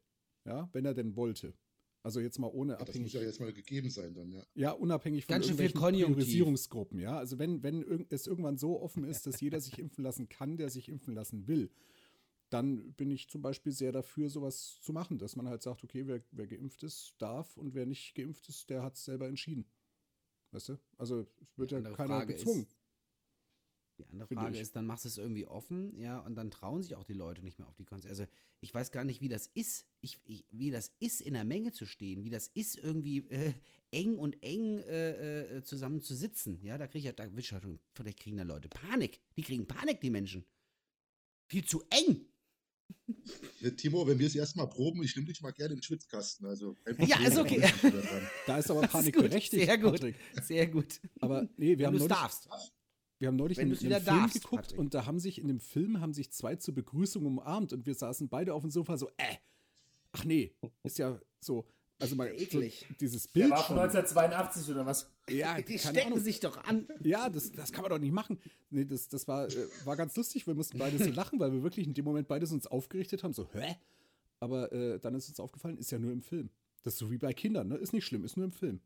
ja, 0.45 0.69
wenn 0.71 0.85
er 0.85 0.93
denn 0.93 1.15
wollte. 1.15 1.55
Also 2.03 2.19
jetzt 2.21 2.37
mal 2.39 2.47
ohne 2.47 2.73
Ja, 2.73 2.77
das 2.77 2.87
muss 2.89 2.95
abhängig. 2.95 3.13
ja 3.13 3.21
jetzt 3.21 3.39
mal 3.41 3.51
gegeben 3.51 3.89
sein 3.89 4.13
dann, 4.13 4.31
ja. 4.31 4.43
Ja, 4.53 4.71
unabhängig 4.71 5.25
von 5.25 5.33
Ganz 5.33 5.47
schön 5.47 5.57
viel 5.57 5.65
irgendwelchen. 5.65 6.13
Priorisierungsgruppen, 6.15 6.99
ja. 6.99 7.17
Also 7.17 7.39
wenn, 7.39 7.63
wenn 7.63 8.05
es 8.09 8.27
irgendwann 8.27 8.57
so 8.57 8.79
offen 8.81 9.03
ist, 9.03 9.25
dass 9.27 9.41
jeder 9.41 9.59
sich 9.59 9.77
impfen 9.79 10.03
lassen 10.03 10.29
kann, 10.29 10.57
der 10.57 10.69
sich 10.69 10.87
impfen 10.89 11.13
lassen 11.15 11.47
will, 11.47 11.69
dann 12.49 12.93
bin 12.93 13.11
ich 13.11 13.29
zum 13.29 13.41
Beispiel 13.41 13.71
sehr 13.71 13.91
dafür, 13.91 14.29
sowas 14.29 14.79
zu 14.81 14.93
machen, 14.93 15.17
dass 15.17 15.35
man 15.35 15.47
halt 15.47 15.61
sagt, 15.61 15.83
okay, 15.83 16.07
wer, 16.07 16.21
wer 16.31 16.47
geimpft 16.47 16.83
ist, 16.83 17.15
darf 17.17 17.57
und 17.57 17.73
wer 17.73 17.85
nicht 17.85 18.15
geimpft 18.15 18.47
ist, 18.49 18.69
der 18.69 18.83
hat 18.83 18.95
es 18.95 19.05
selber 19.05 19.27
entschieden. 19.27 19.65
Weißt 20.51 20.69
du? 20.69 20.79
Also 20.97 21.21
es 21.41 21.57
wird 21.57 21.71
ja 21.71 21.81
keiner 21.81 21.95
Frage 21.95 22.33
ist- 22.33 22.39
gezwungen. 22.45 22.67
Die 23.97 24.05
andere 24.05 24.27
Frage 24.27 24.55
ich. 24.55 24.61
ist, 24.61 24.75
dann 24.75 24.85
machst 24.85 25.05
du 25.05 25.09
es 25.09 25.17
irgendwie 25.17 25.47
offen, 25.47 25.97
ja, 25.97 26.19
und 26.19 26.35
dann 26.35 26.51
trauen 26.51 26.83
sich 26.83 26.93
auch 26.95 27.03
die 27.03 27.13
Leute 27.13 27.41
nicht 27.41 27.57
mehr 27.57 27.67
auf 27.67 27.75
die 27.75 27.83
Konzerte. 27.83 28.09
Also 28.09 28.31
ich 28.61 28.71
weiß 28.71 28.91
gar 28.91 29.03
nicht, 29.03 29.21
wie 29.21 29.27
das 29.27 29.47
ist, 29.47 29.87
ich, 30.01 30.19
ich, 30.25 30.45
wie 30.51 30.69
das 30.69 30.91
ist, 30.99 31.19
in 31.19 31.33
der 31.33 31.43
Menge 31.43 31.71
zu 31.71 31.87
stehen, 31.87 32.23
wie 32.23 32.29
das 32.29 32.47
ist, 32.47 32.77
irgendwie 32.77 33.27
äh, 33.29 33.53
eng 33.89 34.19
und 34.19 34.41
eng 34.43 34.77
äh, 34.79 35.57
äh, 35.57 35.63
zusammen 35.63 36.01
zu 36.01 36.13
sitzen. 36.13 36.61
Ja, 36.61 36.77
da 36.77 36.85
kriege 36.85 36.99
ich 36.99 37.05
ja, 37.05 37.11
da 37.11 37.27
vielleicht 37.93 38.19
kriegen 38.19 38.37
da 38.37 38.43
Leute 38.43 38.69
Panik. 38.69 39.19
Die 39.35 39.41
kriegen 39.41 39.65
Panik, 39.65 39.99
die 40.01 40.11
Menschen. 40.11 40.45
Viel 41.47 41.65
zu 41.65 41.83
eng. 41.89 42.27
Ja, 43.61 43.71
Timo, 43.71 44.07
wenn 44.07 44.19
wir 44.19 44.27
es 44.27 44.35
erstmal 44.35 44.67
proben, 44.67 45.03
ich 45.03 45.15
nehme 45.15 45.27
dich 45.27 45.41
mal 45.41 45.51
gerne 45.51 45.73
in 45.73 45.77
den 45.79 45.83
Schwitzkasten. 45.83 46.45
Also 46.45 46.75
Ja, 46.99 47.19
ist 47.19 47.35
Problem, 47.35 47.63
okay. 47.63 48.01
da 48.45 48.57
ist 48.57 48.69
aber 48.71 48.81
Das 48.81 48.89
ist 48.89 48.93
Panik 48.93 49.15
gut, 49.15 49.23
berechtigt, 49.29 49.65
sehr 49.65 49.77
gut. 49.77 49.91
Patrick. 49.93 50.15
Sehr 50.43 50.67
gut. 50.67 50.99
Aber 51.19 51.47
nee, 51.57 51.69
wir 51.69 51.79
Wenn 51.79 51.85
haben 51.87 51.93
neulich, 51.95 52.07
darfst. 52.09 52.49
Wir 53.19 53.27
haben 53.29 53.35
neulich 53.35 53.57
Wenn 53.57 53.71
einen, 53.71 53.77
einen 53.79 54.01
Film 54.01 54.05
darfst, 54.05 54.41
geguckt 54.41 54.61
Patrick. 54.63 54.79
und 54.79 54.93
da 54.93 55.05
haben 55.05 55.19
sich 55.19 55.39
in 55.39 55.47
dem 55.47 55.59
Film 55.59 55.99
haben 55.99 56.13
sich 56.13 56.31
zwei 56.31 56.55
zur 56.55 56.73
Begrüßung 56.75 57.25
umarmt 57.25 57.73
und 57.73 57.85
wir 57.85 57.95
saßen 57.95 58.29
beide 58.29 58.53
auf 58.53 58.61
dem 58.61 58.71
Sofa 58.71 58.97
so, 58.97 59.09
äh, 59.17 59.35
ach 60.11 60.23
nee, 60.23 60.53
ist 60.83 60.97
ja 60.97 61.19
so, 61.39 61.65
also 61.99 62.15
mal 62.15 62.27
Eklig. 62.29 62.85
dieses 62.99 63.23
Der 63.31 63.39
Bild 63.41 63.51
war 63.51 63.57
von 63.63 63.75
schon, 63.77 63.79
1982 63.79 64.69
oder 64.71 64.85
was? 64.85 65.09
Ja, 65.29 65.59
Die 65.61 65.77
stecken 65.79 66.07
Ahnung. 66.07 66.19
sich 66.19 66.39
doch 66.39 66.57
an. 66.63 66.87
Ja, 67.03 67.29
das, 67.29 67.51
das 67.51 67.71
kann 67.71 67.81
man 67.83 67.91
doch 67.91 67.99
nicht 67.99 68.11
machen. 68.13 68.39
Nee, 68.69 68.85
das, 68.85 69.07
das 69.09 69.27
war, 69.27 69.47
äh, 69.47 69.67
war 69.85 69.95
ganz 69.95 70.15
lustig. 70.15 70.47
Wir 70.47 70.53
mussten 70.55 70.77
beide 70.77 70.97
so 70.97 71.09
lachen, 71.11 71.39
weil 71.39 71.51
wir 71.51 71.63
wirklich 71.63 71.85
in 71.87 71.93
dem 71.93 72.05
Moment 72.05 72.27
beides 72.27 72.51
uns 72.51 72.67
aufgerichtet 72.67 73.23
haben. 73.23 73.33
So, 73.33 73.47
hä? 73.53 73.75
Aber 74.39 74.71
äh, 74.71 74.99
dann 74.99 75.15
ist 75.15 75.29
uns 75.29 75.39
aufgefallen, 75.39 75.77
ist 75.77 75.91
ja 75.91 75.99
nur 75.99 76.11
im 76.11 76.21
Film. 76.21 76.49
Das 76.83 76.93
ist 76.93 76.99
so 76.99 77.11
wie 77.11 77.17
bei 77.17 77.33
Kindern, 77.33 77.67
ne? 77.69 77.75
Ist 77.75 77.91
nicht 77.93 78.05
schlimm, 78.05 78.23
ist 78.23 78.37
nur 78.37 78.45
im 78.45 78.51
Film. 78.51 78.79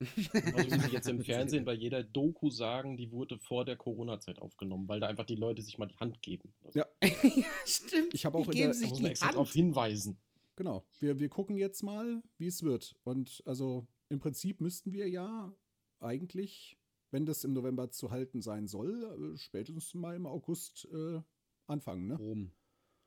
Also 0.00 0.74
muss 0.74 0.86
ich 0.86 0.92
jetzt 0.92 1.08
im 1.08 1.22
Fernsehen 1.22 1.64
bei 1.64 1.72
jeder 1.72 2.02
Doku 2.02 2.50
sagen, 2.50 2.96
die 2.96 3.10
wurde 3.12 3.38
vor 3.38 3.64
der 3.64 3.76
Corona-Zeit 3.76 4.40
aufgenommen, 4.40 4.88
weil 4.88 5.00
da 5.00 5.06
einfach 5.06 5.24
die 5.24 5.36
Leute 5.36 5.62
sich 5.62 5.78
mal 5.78 5.86
die 5.86 5.96
Hand 5.96 6.20
geben. 6.20 6.52
Also, 6.64 6.80
Ja. 6.80 6.86
ja, 7.02 7.44
stimmt. 7.64 8.12
Ich 8.12 8.26
habe 8.26 8.36
auch 8.38 8.46
die 8.46 8.50
in 8.50 8.56
geben 8.56 8.66
der- 8.72 8.74
sich 8.74 8.90
muss 8.90 8.98
die 8.98 9.06
extra 9.06 9.26
Hand. 9.26 9.34
darauf 9.36 9.52
hinweisen. 9.52 10.18
Genau. 10.56 10.84
Wir, 10.98 11.18
wir 11.20 11.28
gucken 11.28 11.56
jetzt 11.56 11.82
mal, 11.82 12.22
wie 12.38 12.46
es 12.48 12.62
wird. 12.62 12.96
Und 13.04 13.42
also 13.46 13.86
im 14.08 14.18
Prinzip 14.20 14.60
müssten 14.60 14.92
wir 14.92 15.08
ja 15.08 15.54
eigentlich, 16.00 16.78
wenn 17.10 17.26
das 17.26 17.44
im 17.44 17.52
November 17.52 17.90
zu 17.90 18.10
halten 18.10 18.42
sein 18.42 18.66
soll, 18.66 19.34
äh, 19.34 19.38
spätestens 19.38 19.94
mal 19.94 20.16
im 20.16 20.26
August 20.26 20.88
äh, 20.92 21.20
anfangen, 21.66 22.06
ne? 22.06 22.16
Proben. 22.16 22.54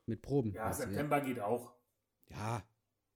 Mit 0.06 0.22
Proben. 0.22 0.52
Ja, 0.52 0.72
September 0.72 1.20
geht 1.20 1.40
auch. 1.40 1.74
Ja. 2.30 2.62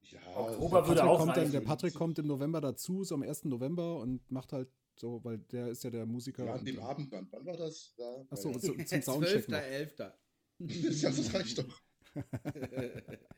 Ja, 0.03 0.21
Oktober 0.37 0.81
Der 0.81 0.89
würde 0.89 1.01
Patrick, 1.01 1.03
auch 1.03 1.19
kommt 1.19 1.31
dann, 1.31 1.39
reichen. 1.39 1.53
der 1.53 1.61
Patrick 1.61 1.95
kommt 1.95 2.19
im 2.19 2.27
November 2.27 2.61
dazu, 2.61 3.05
so 3.05 3.15
am 3.15 3.23
1. 3.23 3.45
November 3.45 3.97
und 4.01 4.29
macht 4.31 4.53
halt 4.53 4.69
so, 4.97 5.23
weil 5.25 5.39
der 5.39 5.69
ist 5.69 5.85
ja 5.85 5.91
der 5.91 6.07
Musiker. 6.07 6.45
ja, 6.45 6.55
an 6.55 6.65
dem 6.65 6.81
Abend 6.81 7.13
dann. 7.13 7.29
Wann 7.31 7.47
war 7.47 7.57
das? 7.57 7.95
Da, 7.97 8.27
Ach 8.29 8.37
so, 8.37 8.51
ja. 8.51 8.59
so, 8.59 8.75
zum 8.75 9.03
Soundcheck 9.03 9.49
noch. 9.49 9.59
12.11. 9.59 10.13
ja, 11.03 11.11
das 11.11 11.35
reicht 11.35 11.59
doch. 11.59 11.83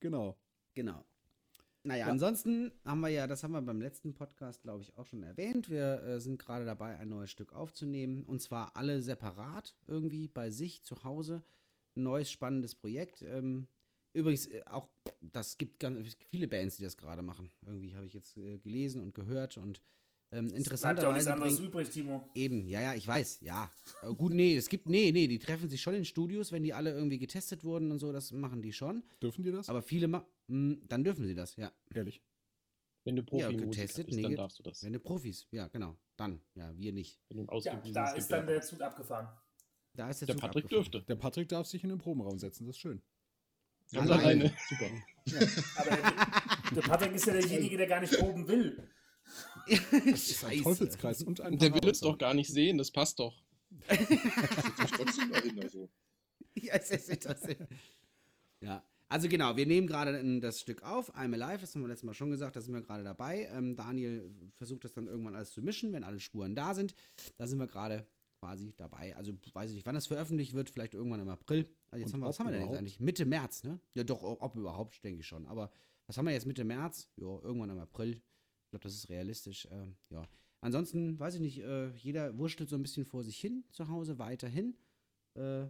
Genau. 0.00 0.38
Genau. 0.74 1.06
Naja, 1.86 2.06
Ja. 2.06 2.12
ansonsten 2.12 2.72
haben 2.84 3.00
wir 3.00 3.08
ja, 3.10 3.26
das 3.26 3.44
haben 3.44 3.52
wir 3.52 3.62
beim 3.62 3.80
letzten 3.80 4.12
Podcast, 4.12 4.62
glaube 4.62 4.82
ich, 4.82 4.96
auch 4.98 5.06
schon 5.06 5.22
erwähnt. 5.22 5.70
Wir 5.70 6.02
äh, 6.02 6.20
sind 6.20 6.38
gerade 6.38 6.64
dabei, 6.64 6.96
ein 6.98 7.08
neues 7.08 7.30
Stück 7.30 7.52
aufzunehmen. 7.52 8.24
Und 8.24 8.42
zwar 8.42 8.74
alle 8.76 9.00
separat 9.02 9.74
irgendwie 9.86 10.26
bei 10.28 10.50
sich 10.50 10.82
zu 10.82 11.04
Hause. 11.04 11.42
Ein 11.94 12.02
neues 12.02 12.30
spannendes 12.30 12.74
Projekt. 12.74 13.22
Ähm, 13.22 13.68
übrigens, 14.12 14.46
äh, 14.46 14.62
auch, 14.66 14.88
das 15.20 15.58
gibt 15.58 15.78
ganz 15.78 16.16
viele 16.30 16.48
Bands, 16.48 16.76
die 16.76 16.82
das 16.82 16.96
gerade 16.96 17.22
machen. 17.22 17.50
Irgendwie 17.64 17.94
habe 17.94 18.06
ich 18.06 18.14
jetzt 18.14 18.36
äh, 18.36 18.58
gelesen 18.58 19.00
und 19.00 19.14
gehört. 19.14 19.56
Und 19.56 19.80
ähm, 20.32 20.46
Es 20.54 20.64
bleibt 20.64 21.00
ja 21.02 21.08
auch 21.08 21.12
nichts 21.12 21.26
interessanterweise. 21.26 21.62
übrig, 21.64 21.90
Timo. 21.90 22.28
Eben, 22.34 22.66
ja, 22.68 22.80
ja, 22.80 22.94
ich 22.94 23.06
weiß, 23.06 23.40
ja. 23.42 23.70
Aber 24.02 24.14
gut, 24.14 24.32
nee, 24.32 24.56
es 24.56 24.68
gibt, 24.68 24.88
nee, 24.88 25.12
nee, 25.12 25.26
die 25.28 25.38
treffen 25.38 25.68
sich 25.68 25.80
schon 25.80 25.94
in 25.94 26.04
Studios, 26.04 26.52
wenn 26.52 26.62
die 26.62 26.74
alle 26.74 26.90
irgendwie 26.92 27.18
getestet 27.18 27.64
wurden 27.64 27.90
und 27.92 27.98
so, 27.98 28.12
das 28.12 28.32
machen 28.32 28.62
die 28.62 28.72
schon. 28.72 29.02
Dürfen 29.22 29.44
die 29.44 29.52
das? 29.52 29.68
Aber 29.68 29.82
viele 29.82 30.08
machen, 30.08 30.26
dann 30.88 31.04
dürfen 31.04 31.26
sie 31.26 31.34
das, 31.34 31.56
ja. 31.56 31.72
Ehrlich. 31.94 32.22
Wenn 33.04 33.14
du 33.16 33.22
Ja, 33.22 33.26
Profi-Musiker 33.26 33.66
getestet, 33.70 34.06
bist, 34.08 34.24
dann 34.24 34.34
darfst 34.34 34.58
du 34.58 34.62
das. 34.64 34.82
Wenn 34.82 34.92
du 34.92 34.98
Profis, 34.98 35.46
ja, 35.52 35.68
genau, 35.68 35.96
dann, 36.16 36.40
ja, 36.54 36.76
wir 36.76 36.92
nicht. 36.92 37.20
Wenn 37.28 37.36
du 37.38 37.46
ein 37.52 37.60
Ja, 37.60 37.80
da 37.92 38.12
ist 38.14 38.28
dann 38.32 38.46
der. 38.48 38.60
Zug 38.62 38.80
abgefahren. 38.80 39.28
Da 39.94 40.10
ist 40.10 40.20
der, 40.22 40.26
Der 40.26 40.34
Zug 40.34 40.40
Patrick 40.42 40.64
abgefahren. 40.64 40.90
dürfte. 40.90 41.06
Der 41.06 41.14
Patrick 41.16 41.48
darf 41.48 41.66
sich 41.68 41.84
in 41.84 41.90
den 41.90 41.98
Probenraum 41.98 42.38
setzen, 42.40 42.66
das 42.66 42.74
ist 42.76 42.80
schön. 42.80 43.00
Ganz 43.92 44.10
alleine. 44.10 44.52
Super. 44.68 44.90
Aber 45.76 45.90
der, 45.90 46.72
der 46.74 46.80
Patrick 46.82 47.12
ist 47.14 47.26
ja 47.26 47.32
derjenige, 47.34 47.76
der 47.76 47.86
gar 47.86 48.00
nicht 48.00 48.18
proben 48.18 48.48
will. 48.48 48.88
Das 49.66 49.80
ist 50.30 50.44
ein. 50.44 50.62
Teufelskreis 50.62 51.22
und 51.22 51.40
ein 51.40 51.58
Der 51.58 51.72
will 51.74 51.88
es 51.90 52.00
doch 52.00 52.16
gar 52.18 52.34
nicht 52.34 52.50
sehen, 52.52 52.78
das 52.78 52.90
passt 52.90 53.18
doch. 53.18 53.34
Trotzdem 54.96 55.30
dahin. 55.32 55.62
Also. 55.62 55.88
Ja, 58.60 58.82
also 59.08 59.28
genau, 59.28 59.56
wir 59.56 59.66
nehmen 59.66 59.86
gerade 59.86 60.16
ein- 60.18 60.40
das 60.40 60.60
Stück 60.60 60.82
auf, 60.82 61.14
I'm 61.14 61.32
Alive, 61.40 61.60
das 61.60 61.74
haben 61.74 61.82
wir 61.82 61.88
letztes 61.88 62.04
Mal 62.04 62.14
schon 62.14 62.30
gesagt, 62.30 62.56
da 62.56 62.60
sind 62.60 62.74
wir 62.74 62.80
gerade 62.82 63.04
dabei. 63.04 63.48
Ähm, 63.52 63.76
Daniel 63.76 64.34
versucht 64.56 64.84
das 64.84 64.94
dann 64.94 65.06
irgendwann 65.06 65.34
alles 65.36 65.52
zu 65.52 65.62
mischen, 65.62 65.92
wenn 65.92 66.02
alle 66.04 66.18
Spuren 66.20 66.54
da 66.54 66.74
sind. 66.74 66.94
Da 67.36 67.46
sind 67.46 67.58
wir 67.58 67.66
gerade 67.66 68.06
quasi 68.40 68.72
dabei. 68.76 69.14
Also 69.16 69.32
weiß 69.52 69.70
ich 69.70 69.76
nicht, 69.76 69.86
wann 69.86 69.94
das 69.94 70.06
veröffentlicht 70.06 70.54
wird, 70.54 70.70
vielleicht 70.70 70.94
irgendwann 70.94 71.20
im 71.20 71.28
April. 71.28 71.68
Also 71.90 72.00
jetzt 72.00 72.08
Und 72.08 72.12
haben 72.14 72.20
wir, 72.20 72.26
was 72.28 72.36
ob 72.40 72.46
haben 72.46 72.52
wir 72.52 72.58
denn 72.58 72.68
jetzt 72.68 72.78
eigentlich? 72.78 73.00
Mitte 73.00 73.26
März, 73.26 73.64
ne? 73.64 73.78
Ja, 73.94 74.04
doch, 74.04 74.22
ob 74.22 74.56
überhaupt, 74.56 75.02
denke 75.04 75.20
ich 75.20 75.26
schon. 75.26 75.46
Aber 75.46 75.70
was 76.06 76.16
haben 76.16 76.24
wir 76.26 76.32
jetzt 76.32 76.46
Mitte 76.46 76.64
März? 76.64 77.08
Ja, 77.16 77.26
irgendwann 77.42 77.70
im 77.70 77.78
April. 77.78 78.20
Glaube, 78.76 78.88
das 78.88 78.94
ist 78.94 79.08
realistisch. 79.08 79.66
Ähm, 79.70 79.96
ja. 80.10 80.28
Ansonsten, 80.60 81.18
weiß 81.18 81.36
ich 81.36 81.40
nicht, 81.40 81.60
äh, 81.60 81.88
jeder 81.94 82.36
wurschtelt 82.36 82.68
so 82.68 82.76
ein 82.76 82.82
bisschen 82.82 83.06
vor 83.06 83.22
sich 83.24 83.38
hin 83.38 83.64
zu 83.70 83.88
Hause 83.88 84.18
weiterhin. 84.18 84.76
Äh, 85.34 85.62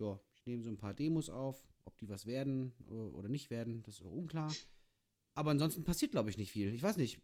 ja, 0.00 0.20
ich 0.34 0.44
nehme 0.44 0.62
so 0.64 0.70
ein 0.70 0.76
paar 0.76 0.94
Demos 0.94 1.30
auf. 1.30 1.64
Ob 1.84 1.96
die 1.98 2.08
was 2.08 2.26
werden 2.26 2.72
äh, 2.88 2.92
oder 2.92 3.28
nicht 3.28 3.50
werden, 3.50 3.82
das 3.82 4.00
ist 4.00 4.06
unklar. 4.06 4.52
Aber 5.34 5.52
ansonsten 5.52 5.84
passiert, 5.84 6.10
glaube 6.10 6.30
ich, 6.30 6.36
nicht 6.36 6.50
viel. 6.50 6.74
Ich 6.74 6.82
weiß 6.82 6.96
nicht. 6.96 7.20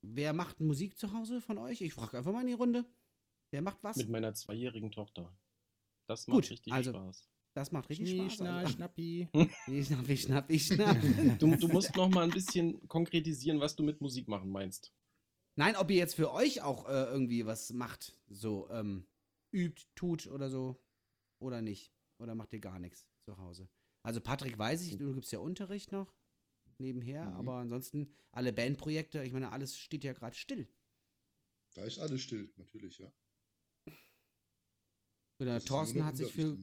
Wer 0.00 0.32
macht 0.32 0.60
Musik 0.60 0.96
zu 0.96 1.12
Hause 1.12 1.42
von 1.42 1.58
euch? 1.58 1.82
Ich 1.82 1.92
frage 1.92 2.16
einfach 2.16 2.32
mal 2.32 2.40
in 2.40 2.46
die 2.46 2.52
Runde. 2.54 2.86
Wer 3.50 3.60
macht 3.60 3.82
was? 3.82 3.96
Mit 3.96 4.08
meiner 4.08 4.32
zweijährigen 4.32 4.90
Tochter. 4.90 5.36
Das 6.06 6.26
macht 6.28 6.36
Gut, 6.36 6.50
richtig 6.50 6.72
also- 6.72 6.92
Spaß. 6.92 7.28
Das 7.54 7.70
macht 7.70 7.88
richtig 7.90 8.08
Schnie, 8.10 8.20
Spaß. 8.30 8.34
schna, 8.34 8.58
Also, 8.58 8.72
schnappi. 8.72 9.28
ich 9.66 9.86
schnapp, 9.86 10.08
ich 10.08 10.22
schnapp, 10.22 10.50
ich 10.50 10.66
schnapp. 10.66 10.96
Du, 11.38 11.54
du 11.56 11.68
musst 11.68 11.94
noch 11.96 12.08
mal 12.08 12.24
ein 12.24 12.30
bisschen 12.30 12.86
konkretisieren, 12.88 13.60
was 13.60 13.76
du 13.76 13.82
mit 13.82 14.00
Musik 14.00 14.26
machen 14.28 14.50
meinst. 14.50 14.92
Nein, 15.56 15.76
ob 15.76 15.90
ihr 15.90 15.98
jetzt 15.98 16.14
für 16.14 16.32
euch 16.32 16.62
auch 16.62 16.88
äh, 16.88 17.04
irgendwie 17.04 17.44
was 17.44 17.70
macht. 17.74 18.18
So, 18.28 18.70
ähm, 18.70 19.06
übt, 19.52 19.82
tut 19.94 20.26
oder 20.28 20.48
so. 20.50 20.82
Oder 21.40 21.60
nicht. 21.60 21.92
Oder 22.18 22.34
macht 22.34 22.52
ihr 22.54 22.60
gar 22.60 22.78
nichts 22.78 23.06
zu 23.20 23.36
Hause. 23.36 23.68
Also 24.02 24.20
Patrick 24.20 24.56
weiß 24.58 24.82
ich, 24.82 24.96
du 24.96 25.12
gibst 25.12 25.30
ja 25.32 25.38
Unterricht 25.40 25.92
noch 25.92 26.14
nebenher, 26.78 27.26
Mhm. 27.26 27.36
aber 27.36 27.54
ansonsten 27.56 28.12
alle 28.32 28.52
Bandprojekte, 28.52 29.22
ich 29.24 29.32
meine, 29.32 29.52
alles 29.52 29.76
steht 29.78 30.04
ja 30.04 30.12
gerade 30.14 30.34
still. 30.34 30.68
Da 31.74 31.84
ist 31.84 31.98
alles 31.98 32.22
still, 32.22 32.52
natürlich, 32.56 32.98
ja. 32.98 33.12
Oder 35.38 35.60
Thorsten 35.60 36.04
hat 36.04 36.16
sich 36.16 36.32
für. 36.32 36.56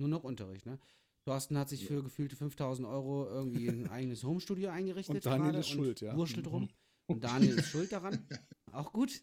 Nur 0.00 0.08
noch 0.08 0.24
Unterricht, 0.24 0.66
ne? 0.66 0.78
Thorsten 1.24 1.56
hat 1.58 1.68
sich 1.68 1.82
Ja. 1.82 1.88
für 1.88 2.02
gefühlte 2.02 2.34
5000 2.34 2.88
Euro 2.88 3.26
irgendwie 3.26 3.68
ein 3.68 3.88
eigenes 3.90 4.24
Homestudio 4.24 4.70
eingerichtet. 4.70 5.14
Und 5.14 5.26
Daniel 5.26 5.54
ist 5.54 5.68
schuld, 5.68 6.00
ja. 6.00 6.16
Wurschtelt 6.16 6.46
Mhm. 6.46 6.52
rum. 6.52 6.68
Und 7.06 7.24
Daniel 7.24 7.58
ist 7.58 7.66
schuld 7.68 7.92
daran. 7.92 8.26
Auch 8.72 8.92
gut. 8.92 9.22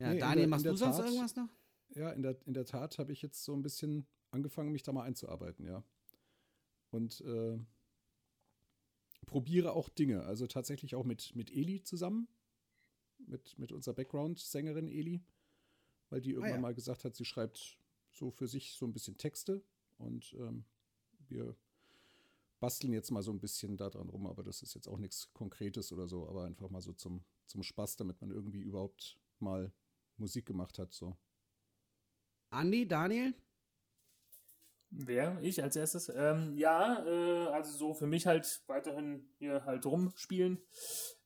Ja, 0.00 0.12
Nee, 0.14 0.18
Daniel, 0.20 0.38
der- 0.40 0.48
machst 0.48 0.64
du 0.66 0.76
sonst 0.76 0.96
Tat- 0.96 1.06
irgendwas 1.06 1.36
noch? 1.36 1.48
Ja, 1.94 2.10
in 2.10 2.22
der, 2.22 2.36
in 2.46 2.54
der 2.54 2.64
Tat 2.64 2.98
habe 2.98 3.12
ich 3.12 3.22
jetzt 3.22 3.44
so 3.44 3.52
ein 3.54 3.62
bisschen 3.62 4.06
angefangen, 4.30 4.72
mich 4.72 4.82
da 4.82 4.92
mal 4.92 5.04
einzuarbeiten, 5.04 5.64
ja. 5.66 5.84
Und 6.90 7.20
äh, 7.22 7.58
probiere 9.26 9.72
auch 9.72 9.88
Dinge. 9.88 10.22
Also 10.24 10.46
tatsächlich 10.46 10.94
auch 10.94 11.04
mit, 11.04 11.34
mit 11.34 11.50
Eli 11.50 11.82
zusammen, 11.82 12.28
mit, 13.18 13.58
mit 13.58 13.72
unserer 13.72 13.94
Background-Sängerin 13.94 14.88
Eli, 14.88 15.22
weil 16.10 16.20
die 16.20 16.30
irgendwann 16.30 16.50
ja. 16.56 16.60
mal 16.60 16.74
gesagt 16.74 17.04
hat, 17.04 17.14
sie 17.16 17.24
schreibt 17.24 17.78
so 18.16 18.30
für 18.30 18.48
sich 18.48 18.74
so 18.74 18.86
ein 18.86 18.92
bisschen 18.92 19.18
Texte 19.18 19.62
und 19.98 20.34
ähm, 20.38 20.64
wir 21.28 21.56
basteln 22.60 22.92
jetzt 22.92 23.10
mal 23.10 23.22
so 23.22 23.30
ein 23.30 23.40
bisschen 23.40 23.76
da 23.76 23.90
dran 23.90 24.08
rum, 24.08 24.26
aber 24.26 24.42
das 24.42 24.62
ist 24.62 24.74
jetzt 24.74 24.88
auch 24.88 24.98
nichts 24.98 25.32
Konkretes 25.34 25.92
oder 25.92 26.08
so, 26.08 26.28
aber 26.28 26.44
einfach 26.44 26.70
mal 26.70 26.80
so 26.80 26.92
zum, 26.92 27.22
zum 27.46 27.62
Spaß, 27.62 27.96
damit 27.96 28.20
man 28.20 28.30
irgendwie 28.30 28.62
überhaupt 28.62 29.18
mal 29.38 29.72
Musik 30.16 30.46
gemacht 30.46 30.78
hat, 30.78 30.92
so. 30.92 31.16
Andi, 32.50 32.88
Daniel? 32.88 33.34
Wer? 34.90 35.38
Ich 35.42 35.62
als 35.62 35.76
erstes? 35.76 36.10
Ähm, 36.14 36.56
ja, 36.56 37.04
äh, 37.04 37.48
also 37.48 37.76
so 37.76 37.92
für 37.92 38.06
mich 38.06 38.26
halt 38.26 38.62
weiterhin 38.66 39.28
hier 39.38 39.64
halt 39.64 39.84
rumspielen. 39.84 40.62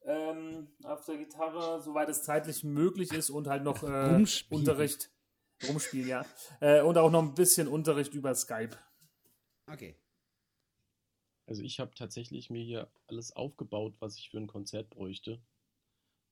Ähm, 0.02 0.68
auf 0.82 1.04
der 1.04 1.18
Gitarre, 1.18 1.80
soweit 1.80 2.08
es 2.08 2.24
zeitlich 2.24 2.64
möglich 2.64 3.12
ist 3.12 3.30
und 3.30 3.46
halt 3.46 3.62
noch 3.62 3.82
äh. 3.82 4.24
Unterricht. 4.50 5.10
Rumspielen, 5.68 6.08
ja. 6.08 6.26
Äh, 6.60 6.82
und 6.82 6.96
auch 6.98 7.10
noch 7.10 7.22
ein 7.22 7.34
bisschen 7.34 7.68
Unterricht 7.68 8.14
über 8.14 8.34
Skype. 8.34 8.76
Okay. 9.66 9.96
Also 11.46 11.62
ich 11.62 11.80
habe 11.80 11.94
tatsächlich 11.94 12.50
mir 12.50 12.62
hier 12.62 12.90
alles 13.08 13.32
aufgebaut, 13.32 13.94
was 13.98 14.16
ich 14.16 14.30
für 14.30 14.38
ein 14.38 14.46
Konzert 14.46 14.90
bräuchte. 14.90 15.42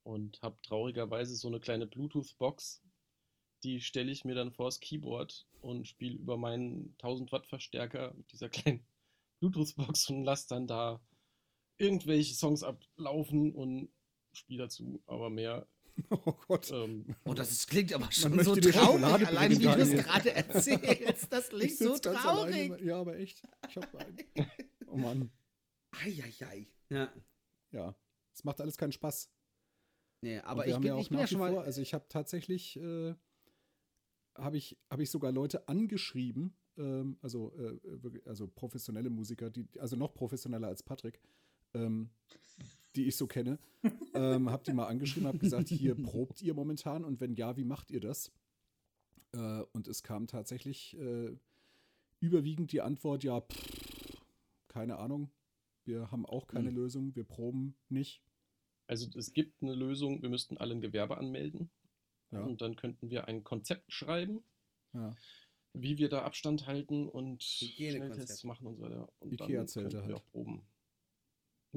Und 0.04 0.40
habe 0.42 0.56
traurigerweise 0.62 1.36
so 1.36 1.48
eine 1.48 1.60
kleine 1.60 1.86
Bluetooth-Box. 1.86 2.82
Die 3.64 3.80
stelle 3.80 4.12
ich 4.12 4.24
mir 4.24 4.34
dann 4.34 4.52
vors 4.52 4.80
Keyboard 4.80 5.46
und 5.60 5.86
spiele 5.86 6.16
über 6.16 6.36
meinen 6.36 6.94
1000 6.98 7.32
Watt 7.32 7.46
Verstärker 7.46 8.14
mit 8.14 8.32
dieser 8.32 8.48
kleinen 8.48 8.86
Bluetooth-Box 9.40 10.08
und 10.10 10.24
lasse 10.24 10.48
dann 10.48 10.66
da 10.66 11.00
irgendwelche 11.78 12.34
Songs 12.34 12.62
ablaufen 12.62 13.52
und 13.54 13.90
spiele 14.32 14.64
dazu 14.64 15.02
aber 15.06 15.30
mehr. 15.30 15.66
Oh 16.10 16.34
Gott. 16.46 16.70
Ähm, 16.70 17.04
Oh, 17.24 17.34
das 17.34 17.50
ist, 17.50 17.68
klingt 17.68 17.92
aber 17.92 18.10
schon 18.12 18.42
so 18.42 18.54
traurig, 18.54 19.26
allein 19.26 19.50
wie 19.50 19.58
du 19.58 19.68
es 19.70 19.90
gerade 19.90 20.32
erzählst. 20.32 21.32
Das 21.32 21.48
klingt 21.48 21.76
so 21.76 21.98
traurig. 21.98 22.54
alleine. 22.70 22.82
Ja, 22.82 23.00
aber 23.00 23.18
echt. 23.18 23.42
Ich 23.68 23.76
hab 23.76 23.94
einen. 23.94 24.18
Oh 24.86 24.96
Mann. 24.96 25.30
Eieiei. 25.92 26.68
Ja. 26.90 27.12
Ja. 27.72 27.94
Es 28.34 28.44
macht 28.44 28.60
alles 28.60 28.76
keinen 28.76 28.92
Spaß. 28.92 29.30
Nee, 30.22 30.38
aber 30.40 30.66
ich 30.66 30.74
bin, 30.74 30.82
ja 30.84 30.94
auch 30.94 31.00
ich 31.00 31.08
bin 31.08 31.16
nach 31.18 31.22
ja 31.22 31.26
wie 31.26 31.30
schon 31.32 31.40
mal. 31.40 31.52
vor, 31.52 31.62
also 31.62 31.80
ich 31.80 31.94
habe 31.94 32.06
tatsächlich, 32.08 32.76
äh, 32.76 33.14
habe 34.36 34.56
ich, 34.56 34.78
hab 34.90 35.00
ich 35.00 35.10
sogar 35.10 35.30
Leute 35.32 35.68
angeschrieben, 35.68 36.56
ähm, 36.76 37.18
also, 37.22 37.52
äh, 37.56 37.78
also 38.24 38.48
professionelle 38.48 39.10
Musiker, 39.10 39.50
die, 39.50 39.68
also 39.78 39.96
noch 39.96 40.14
professioneller 40.14 40.68
als 40.68 40.82
Patrick, 40.82 41.20
ähm, 41.74 42.10
die 42.98 43.06
ich 43.06 43.16
so 43.16 43.26
kenne, 43.26 43.58
ähm, 44.14 44.50
habe 44.50 44.64
die 44.64 44.72
mal 44.72 44.86
angeschrieben, 44.86 45.26
habe 45.28 45.38
gesagt, 45.38 45.68
hier 45.68 45.94
probt 45.94 46.42
ihr 46.42 46.52
momentan 46.54 47.04
und 47.04 47.20
wenn 47.20 47.34
ja, 47.34 47.56
wie 47.56 47.64
macht 47.64 47.90
ihr 47.90 48.00
das? 48.00 48.30
Äh, 49.32 49.62
und 49.72 49.88
es 49.88 50.02
kam 50.02 50.26
tatsächlich 50.26 50.96
äh, 50.98 51.36
überwiegend 52.20 52.72
die 52.72 52.80
Antwort, 52.82 53.24
ja, 53.24 53.40
pff, 53.40 54.16
keine 54.68 54.98
Ahnung, 54.98 55.30
wir 55.84 56.10
haben 56.10 56.26
auch 56.26 56.46
keine 56.46 56.68
Hm. 56.68 56.74
Lösung, 56.76 57.14
wir 57.16 57.24
proben 57.24 57.74
nicht. 57.88 58.22
also 58.86 59.08
es 59.18 59.32
gibt 59.32 59.62
eine 59.62 59.74
Lösung, 59.74 60.22
wir 60.22 60.28
müssten 60.28 60.56
alle 60.58 60.74
ein 60.74 60.80
Gewerbe 60.80 61.16
anmelden. 61.18 61.70
Ja. 62.30 62.42
Und 62.42 62.60
dann 62.60 62.76
könnten 62.76 63.08
wir 63.10 63.26
ein 63.28 63.42
Konzept 63.44 63.90
schreiben, 63.92 64.42
Ja. 64.92 65.14
wie 65.72 65.96
wir 65.98 66.08
da 66.10 66.22
Abstand 66.24 66.66
halten 66.66 67.08
und. 67.08 67.42
Schnelltests 67.42 68.44
machen 68.44 68.66
und 68.66 68.76
so 68.76 68.82
weiter. 68.82 69.08
Und 69.20 69.32
Ikea-Zelte 69.32 69.88
dann 69.88 70.02
könnten 70.02 70.08
wir 70.10 70.14
halt. 70.16 70.24
auch 70.26 70.30
proben. 70.30 70.62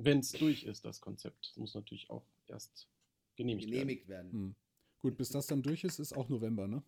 Wenn 0.04 0.20
es 0.20 0.32
durch 0.32 0.64
ist, 0.64 0.86
das 0.86 1.02
Konzept. 1.02 1.48
Das 1.50 1.58
muss 1.58 1.74
natürlich 1.74 2.10
auch 2.10 2.26
erst 2.48 2.88
genehmigt, 3.36 3.68
genehmigt 3.68 4.08
werden. 4.08 4.32
Hm. 4.32 4.56
Gut, 5.00 5.18
bis 5.18 5.30
das 5.30 5.48
dann 5.48 5.64
durch 5.64 5.84
ist, 5.84 6.00
ist 6.00 6.14
auch 6.14 6.30
November, 6.30 6.68
ne? 6.68 6.84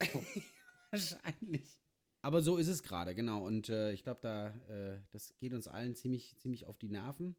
Wahrscheinlich. 0.90 1.78
Aber 2.22 2.42
so 2.42 2.56
ist 2.56 2.68
es 2.68 2.82
gerade, 2.82 3.14
genau. 3.14 3.44
Und 3.44 3.68
äh, 3.68 3.92
ich 3.92 4.02
glaube, 4.02 4.20
da, 4.22 4.48
äh, 4.68 5.00
das 5.10 5.36
geht 5.38 5.52
uns 5.52 5.68
allen 5.68 5.94
ziemlich, 5.94 6.36
ziemlich 6.38 6.66
auf 6.66 6.78
die 6.78 6.88
Nerven. 6.88 7.36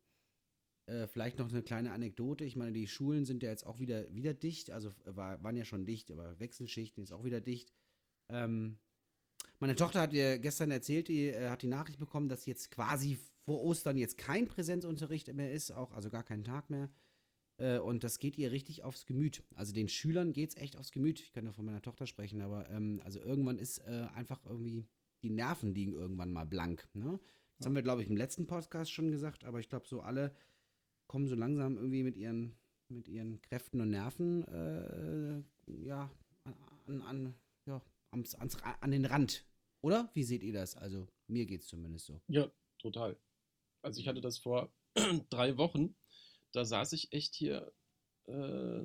Äh, 0.88 1.08
vielleicht 1.08 1.40
noch 1.40 1.50
eine 1.50 1.64
kleine 1.64 1.92
Anekdote. 1.92 2.46
Ich 2.46 2.56
meine, 2.56 2.72
die 2.72 2.88
Schulen 2.88 3.26
sind 3.26 3.44
ja 3.44 3.50
jetzt 3.50 3.66
auch 3.66 3.80
wieder, 3.80 4.14
wieder 4.14 4.34
dicht. 4.34 4.72
Also 4.72 4.90
äh, 5.06 5.16
war, 5.16 5.44
waren 5.44 5.58
ja 5.58 5.66
schon 5.66 5.86
dicht, 5.86 6.12
aber 6.12 6.40
Wechselschichten 6.40 7.04
ist 7.04 7.12
auch 7.12 7.26
wieder 7.26 7.42
dicht. 7.42 7.74
Ähm, 8.30 8.80
meine 9.60 9.76
Tochter 9.76 10.02
hat 10.02 10.14
ihr 10.14 10.40
gestern 10.40 10.72
erzählt, 10.72 11.08
die 11.08 11.28
äh, 11.28 11.50
hat 11.50 11.62
die 11.62 11.68
Nachricht 11.68 12.00
bekommen, 12.00 12.30
dass 12.30 12.46
jetzt 12.46 12.72
quasi 12.72 13.20
vor 13.48 13.64
Ostern 13.64 13.96
jetzt 13.96 14.18
kein 14.18 14.46
Präsenzunterricht 14.46 15.34
mehr 15.34 15.54
ist, 15.54 15.72
auch 15.72 15.94
also 15.94 16.10
gar 16.10 16.26
keinen 16.26 16.44
Tag 16.44 16.70
mehr. 16.70 16.90
Äh, 17.56 17.80
und 17.80 18.04
das 18.04 18.20
geht 18.20 18.38
ihr 18.38 18.52
richtig 18.52 18.84
aufs 18.84 19.06
Gemüt. 19.06 19.42
Also 19.56 19.74
den 19.74 19.88
Schülern 19.88 20.34
geht 20.34 20.50
es 20.50 20.58
echt 20.58 20.76
aufs 20.76 20.92
Gemüt. 20.92 21.22
Ich 21.22 21.32
kann 21.32 21.46
ja 21.46 21.54
von 21.54 21.64
meiner 21.64 21.82
Tochter 21.82 22.08
sprechen, 22.08 22.42
aber 22.42 22.70
ähm, 22.70 23.02
also 23.06 23.22
irgendwann 23.22 23.58
ist 23.58 23.78
äh, 23.88 24.06
einfach 24.14 24.46
irgendwie, 24.46 24.86
die 25.24 25.30
Nerven 25.30 25.74
liegen 25.74 25.94
irgendwann 25.94 26.34
mal 26.34 26.46
blank. 26.46 26.90
Ne? 26.94 27.22
Das 27.58 27.68
haben 27.68 27.76
wir, 27.76 27.84
glaube 27.84 28.02
ich, 28.02 28.10
im 28.10 28.18
letzten 28.18 28.48
Podcast 28.48 28.92
schon 28.92 29.12
gesagt, 29.12 29.46
aber 29.46 29.62
ich 29.62 29.70
glaube, 29.70 29.88
so 29.88 30.02
alle 30.02 30.36
kommen 31.08 31.30
so 31.30 31.36
langsam 31.36 31.78
irgendwie 31.78 32.04
mit 32.04 32.18
ihren, 32.18 32.58
mit 32.90 33.08
ihren 33.08 33.42
Kräften 33.42 33.80
und 33.80 33.92
Nerven 33.92 34.44
äh, 34.50 35.42
ja, 35.86 36.12
an, 36.88 37.02
an, 37.02 37.34
ja, 37.66 37.82
ans, 38.12 38.36
ans, 38.36 38.58
an 38.62 38.92
den 38.92 39.06
Rand. 39.06 39.46
Oder? 39.80 40.12
Wie 40.14 40.24
seht 40.24 40.44
ihr 40.44 40.52
das? 40.52 40.76
Also, 40.76 41.08
mir 41.28 41.46
geht 41.46 41.62
es 41.62 41.68
zumindest 41.68 42.08
so. 42.08 42.20
Ja, 42.28 42.52
total. 42.78 43.18
Also 43.88 44.02
ich 44.02 44.10
hatte 44.10 44.20
das 44.20 44.38
vor 44.38 44.70
drei 45.30 45.58
Wochen. 45.58 45.96
Da 46.52 46.66
saß 46.66 46.92
ich 46.92 47.14
echt 47.14 47.36
hier 47.36 47.72
äh, 48.26 48.84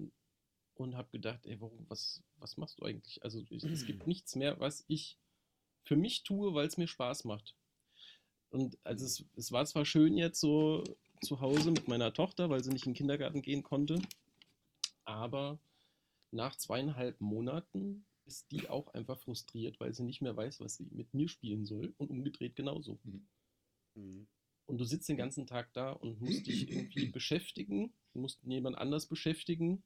und 0.75 0.97
habe 0.97 1.11
gedacht, 1.11 1.45
ey, 1.45 1.61
warum, 1.61 1.85
was, 1.89 2.23
was 2.37 2.57
machst 2.57 2.79
du 2.79 2.85
eigentlich? 2.85 3.21
Also 3.25 3.41
ich, 3.41 3.65
es 3.65 3.85
gibt 3.85 4.07
nichts 4.07 4.37
mehr, 4.37 4.61
was 4.61 4.85
ich 4.87 5.19
für 5.83 5.97
mich 5.97 6.23
tue, 6.23 6.55
weil 6.55 6.69
es 6.69 6.77
mir 6.77 6.87
Spaß 6.87 7.25
macht. 7.25 7.57
Und 8.51 8.79
also 8.85 9.05
es, 9.05 9.25
es 9.35 9.51
war 9.51 9.67
zwar 9.67 9.85
schön 9.85 10.17
jetzt 10.17 10.39
so 10.39 10.85
zu 11.21 11.41
Hause 11.41 11.73
mit 11.73 11.89
meiner 11.89 12.13
Tochter, 12.13 12.49
weil 12.49 12.63
sie 12.63 12.71
nicht 12.71 12.87
in 12.87 12.93
den 12.93 12.99
Kindergarten 12.99 13.43
gehen 13.43 13.65
konnte, 13.65 14.01
aber 15.05 15.59
nach 16.31 16.55
zweieinhalb 16.55 17.21
Monaten 17.21 18.07
ist 18.25 18.53
die 18.53 18.69
auch 18.69 18.95
einfach 18.95 19.19
frustriert, 19.19 19.81
weil 19.81 19.95
sie 19.95 20.05
nicht 20.05 20.23
mehr 20.23 20.37
weiß, 20.37 20.61
was 20.61 20.77
sie 20.77 20.87
mit 20.93 21.13
mir 21.13 21.29
spielen 21.29 21.67
soll 21.67 21.93
und 21.99 22.11
umgedreht 22.11 22.55
genauso. 22.55 23.01
Mhm. 23.95 24.29
Und 24.67 24.79
du 24.79 24.85
sitzt 24.85 25.09
den 25.09 25.17
ganzen 25.17 25.47
Tag 25.47 25.73
da 25.73 25.91
und 25.93 26.21
musst 26.21 26.47
dich 26.47 26.71
irgendwie 26.71 27.07
beschäftigen, 27.13 27.93
du 28.15 28.21
musst 28.21 28.43
jemand 28.45 28.79
anders 28.79 29.07
beschäftigen 29.07 29.83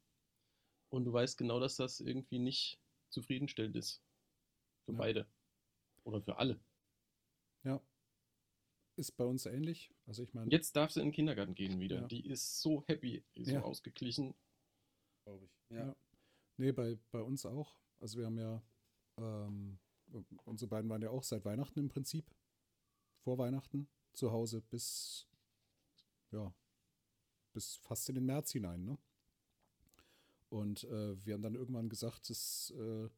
und 0.90 1.04
du 1.04 1.12
weißt 1.12 1.38
genau, 1.38 1.60
dass 1.60 1.76
das 1.76 2.00
irgendwie 2.00 2.38
nicht 2.38 2.78
zufriedenstellend 3.10 3.76
ist. 3.76 4.02
Für 4.84 4.92
Ja. 4.92 4.98
beide. 4.98 5.26
Oder 6.04 6.22
für 6.22 6.36
alle. 6.38 6.60
Ja. 7.64 7.82
Ist 8.96 9.12
bei 9.16 9.24
uns 9.24 9.44
ähnlich. 9.46 9.92
Also 10.06 10.22
ich 10.22 10.32
meine, 10.34 10.50
Jetzt 10.50 10.76
darf 10.76 10.90
sie 10.92 11.00
in 11.00 11.08
den 11.08 11.12
Kindergarten 11.12 11.54
gehen 11.54 11.80
wieder. 11.80 12.02
Ja. 12.02 12.06
Die 12.06 12.24
ist 12.26 12.60
so 12.60 12.84
happy, 12.86 13.24
die 13.34 13.42
ist 13.42 13.48
Ja. 13.50 13.60
so 13.60 13.66
ausgeglichen. 13.66 14.34
Glaube 15.24 15.44
ich. 15.46 15.50
Ja. 15.70 15.96
nee, 16.58 16.70
bei, 16.72 16.98
bei 17.10 17.20
uns 17.20 17.44
auch. 17.44 17.74
Also 17.98 18.18
wir 18.18 18.26
haben 18.26 18.38
ja, 18.38 18.62
ähm, 19.18 19.78
unsere 20.44 20.68
beiden 20.68 20.88
waren 20.88 21.02
ja 21.02 21.10
auch 21.10 21.24
seit 21.24 21.44
Weihnachten 21.44 21.80
im 21.80 21.88
Prinzip, 21.88 22.30
vor 23.24 23.36
Weihnachten, 23.38 23.88
zu 24.16 24.32
Hause 24.32 24.60
bis, 24.62 25.26
ja, 26.32 26.52
bis 27.52 27.76
fast 27.76 28.08
in 28.08 28.16
den 28.16 28.26
März 28.26 28.52
hinein, 28.52 28.84
ne? 28.84 28.98
Und 30.48 30.84
äh, 30.84 31.24
wir 31.24 31.34
haben 31.34 31.42
dann 31.42 31.56
irgendwann 31.56 31.88
gesagt, 31.88 32.30
dass 32.30 32.72
äh, 32.76 33.08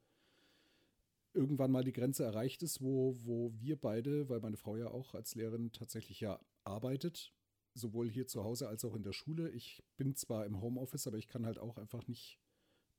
irgendwann 1.35 1.71
mal 1.71 1.85
die 1.85 1.93
Grenze 1.93 2.25
erreicht 2.25 2.63
ist, 2.63 2.81
wo, 2.81 3.17
wo 3.25 3.53
wir 3.59 3.77
beide, 3.77 4.29
weil 4.29 4.41
meine 4.41 4.57
Frau 4.57 4.77
ja 4.77 4.89
auch 4.89 5.15
als 5.15 5.35
Lehrerin 5.35 5.73
tatsächlich 5.73 6.21
ja 6.21 6.41
arbeitet, 6.65 7.33
sowohl 7.75 8.11
hier 8.11 8.27
zu 8.27 8.45
Hause 8.45 8.69
als 8.69 8.85
auch 8.85 8.95
in 8.95 9.03
der 9.03 9.13
Schule. 9.13 9.51
Ich 9.51 9.85
bin 9.97 10.17
zwar 10.17 10.47
im 10.47 10.61
Homeoffice, 10.61 11.07
aber 11.07 11.19
ich 11.19 11.29
kann 11.29 11.45
halt 11.45 11.59
auch 11.59 11.77
einfach 11.77 12.07
nicht, 12.09 12.41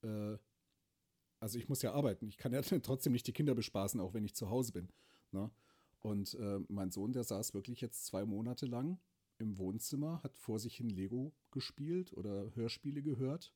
äh, 0.04 0.38
also 1.40 1.58
ich 1.58 1.68
muss 1.68 1.82
ja 1.82 1.94
arbeiten. 1.94 2.28
Ich 2.28 2.38
kann 2.38 2.54
ja 2.54 2.62
trotzdem 2.84 3.14
nicht 3.14 3.28
die 3.28 3.34
Kinder 3.34 3.56
bespaßen, 3.56 4.00
auch 4.00 4.14
wenn 4.14 4.26
ich 4.26 4.36
zu 4.36 4.50
Hause 4.50 4.74
bin. 4.74 4.90
Ne? 5.32 5.52
Und 6.02 6.34
äh, 6.36 6.60
mein 6.70 6.92
Sohn, 6.92 7.12
der 7.12 7.24
saß 7.24 7.54
wirklich 7.54 7.82
jetzt 7.82 8.06
zwei 8.06 8.26
Monate 8.26 8.66
lang 8.66 9.00
im 9.38 9.58
Wohnzimmer, 9.58 10.22
hat 10.24 10.38
vor 10.38 10.60
sich 10.60 10.76
hin 10.76 10.90
Lego 10.90 11.34
gespielt 11.52 12.14
oder 12.14 12.54
Hörspiele 12.56 13.02
gehört. 13.02 13.54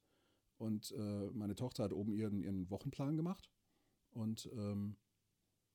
Und 0.58 0.92
äh, 0.92 1.30
meine 1.32 1.56
Tochter 1.56 1.84
hat 1.84 1.94
oben 1.94 2.14
ihren, 2.14 2.42
ihren 2.42 2.70
Wochenplan 2.70 3.18
gemacht. 3.18 3.50
Und 4.12 4.50
ähm, 4.54 4.98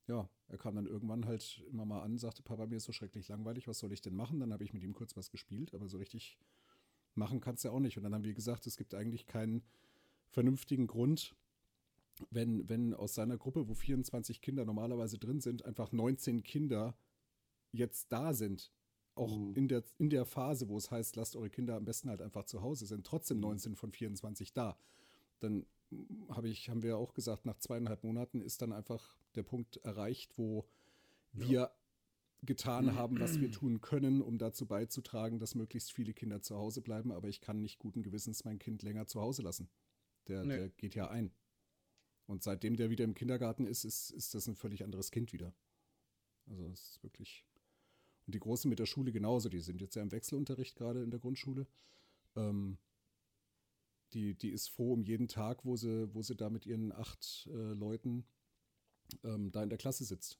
ja, 0.06 0.28
er 0.46 0.58
kam 0.58 0.76
dann 0.76 0.86
irgendwann 0.86 1.26
halt 1.26 1.62
immer 1.70 1.84
mal 1.84 2.02
an, 2.02 2.18
sagte, 2.18 2.42
Papa, 2.42 2.66
mir 2.66 2.76
ist 2.76 2.84
so 2.84 2.92
schrecklich 2.92 3.28
langweilig, 3.28 3.68
was 3.68 3.78
soll 3.78 3.92
ich 3.92 4.00
denn 4.00 4.14
machen? 4.14 4.40
Dann 4.40 4.52
habe 4.52 4.64
ich 4.64 4.72
mit 4.72 4.82
ihm 4.82 4.94
kurz 4.94 5.16
was 5.16 5.30
gespielt, 5.30 5.74
aber 5.74 5.88
so 5.88 5.98
richtig 5.98 6.38
machen 7.14 7.40
kannst 7.40 7.64
du 7.64 7.68
ja 7.68 7.74
auch 7.74 7.80
nicht. 7.80 7.96
Und 7.96 8.04
dann 8.04 8.14
haben 8.14 8.24
wir 8.24 8.32
gesagt, 8.32 8.66
es 8.66 8.76
gibt 8.76 8.94
eigentlich 8.94 9.26
keinen 9.26 9.62
vernünftigen 10.28 10.86
Grund, 10.86 11.34
wenn, 12.30 12.68
wenn 12.68 12.94
aus 12.94 13.14
seiner 13.14 13.36
Gruppe, 13.38 13.68
wo 13.68 13.74
24 13.74 14.40
Kinder 14.40 14.64
normalerweise 14.64 15.18
drin 15.18 15.40
sind, 15.40 15.64
einfach 15.64 15.92
19 15.92 16.42
Kinder 16.42 16.96
jetzt 17.72 18.10
da 18.12 18.32
sind, 18.34 18.72
auch 19.14 19.36
Mhm. 19.36 19.54
in, 19.54 19.68
der, 19.68 19.82
in 19.98 20.10
der 20.10 20.24
Phase, 20.24 20.68
wo 20.68 20.76
es 20.76 20.90
heißt, 20.90 21.16
lasst 21.16 21.36
eure 21.36 21.50
Kinder 21.50 21.76
am 21.76 21.84
besten 21.84 22.08
halt 22.08 22.22
einfach 22.22 22.44
zu 22.44 22.62
Hause, 22.62 22.86
sind 22.86 23.06
trotzdem 23.06 23.40
19 23.40 23.74
von 23.76 23.92
24 23.92 24.52
da. 24.52 24.78
Dann 25.40 25.66
habe 26.28 26.48
ich, 26.48 26.68
haben 26.68 26.82
wir 26.82 26.96
auch 26.98 27.14
gesagt, 27.14 27.46
nach 27.46 27.58
zweieinhalb 27.58 28.04
Monaten 28.04 28.40
ist 28.40 28.62
dann 28.62 28.72
einfach 28.72 29.16
der 29.34 29.42
Punkt 29.42 29.78
erreicht, 29.78 30.36
wo 30.36 30.66
wir 31.32 31.70
getan 32.42 32.94
haben, 32.94 33.18
was 33.18 33.40
wir 33.40 33.50
tun 33.50 33.80
können, 33.80 34.22
um 34.22 34.38
dazu 34.38 34.66
beizutragen, 34.66 35.38
dass 35.40 35.54
möglichst 35.56 35.92
viele 35.92 36.12
Kinder 36.14 36.40
zu 36.40 36.56
Hause 36.56 36.82
bleiben. 36.82 37.10
Aber 37.10 37.28
ich 37.28 37.40
kann 37.40 37.60
nicht 37.60 37.78
guten 37.80 38.02
Gewissens 38.02 38.44
mein 38.44 38.58
Kind 38.60 38.82
länger 38.82 39.06
zu 39.06 39.20
Hause 39.20 39.42
lassen. 39.42 39.68
Der, 40.28 40.44
Nee. 40.44 40.56
der 40.56 40.68
geht 40.70 40.94
ja 40.94 41.08
ein. 41.08 41.32
Und 42.28 42.42
seitdem 42.42 42.76
der 42.76 42.90
wieder 42.90 43.04
im 43.04 43.14
Kindergarten 43.14 43.66
ist, 43.66 43.84
ist, 43.84 44.10
ist 44.10 44.34
das 44.34 44.46
ein 44.46 44.54
völlig 44.54 44.84
anderes 44.84 45.10
Kind 45.10 45.32
wieder. 45.32 45.54
Also 46.46 46.66
es 46.68 46.90
ist 46.90 47.02
wirklich. 47.02 47.44
Und 48.26 48.34
die 48.34 48.38
Großen 48.38 48.68
mit 48.68 48.78
der 48.78 48.86
Schule 48.86 49.12
genauso, 49.12 49.48
die 49.48 49.60
sind 49.60 49.80
jetzt 49.80 49.96
ja 49.96 50.02
im 50.02 50.12
Wechselunterricht 50.12 50.76
gerade 50.76 51.02
in 51.02 51.10
der 51.10 51.20
Grundschule. 51.20 51.66
Ähm, 52.36 52.76
die, 54.12 54.34
die 54.34 54.50
ist 54.50 54.68
froh 54.68 54.92
um 54.92 55.02
jeden 55.02 55.26
Tag, 55.26 55.64
wo 55.64 55.76
sie, 55.76 56.14
wo 56.14 56.22
sie 56.22 56.36
da 56.36 56.50
mit 56.50 56.66
ihren 56.66 56.92
acht 56.92 57.48
äh, 57.50 57.72
Leuten 57.72 58.26
ähm, 59.24 59.50
da 59.50 59.62
in 59.62 59.70
der 59.70 59.78
Klasse 59.78 60.04
sitzt. 60.04 60.38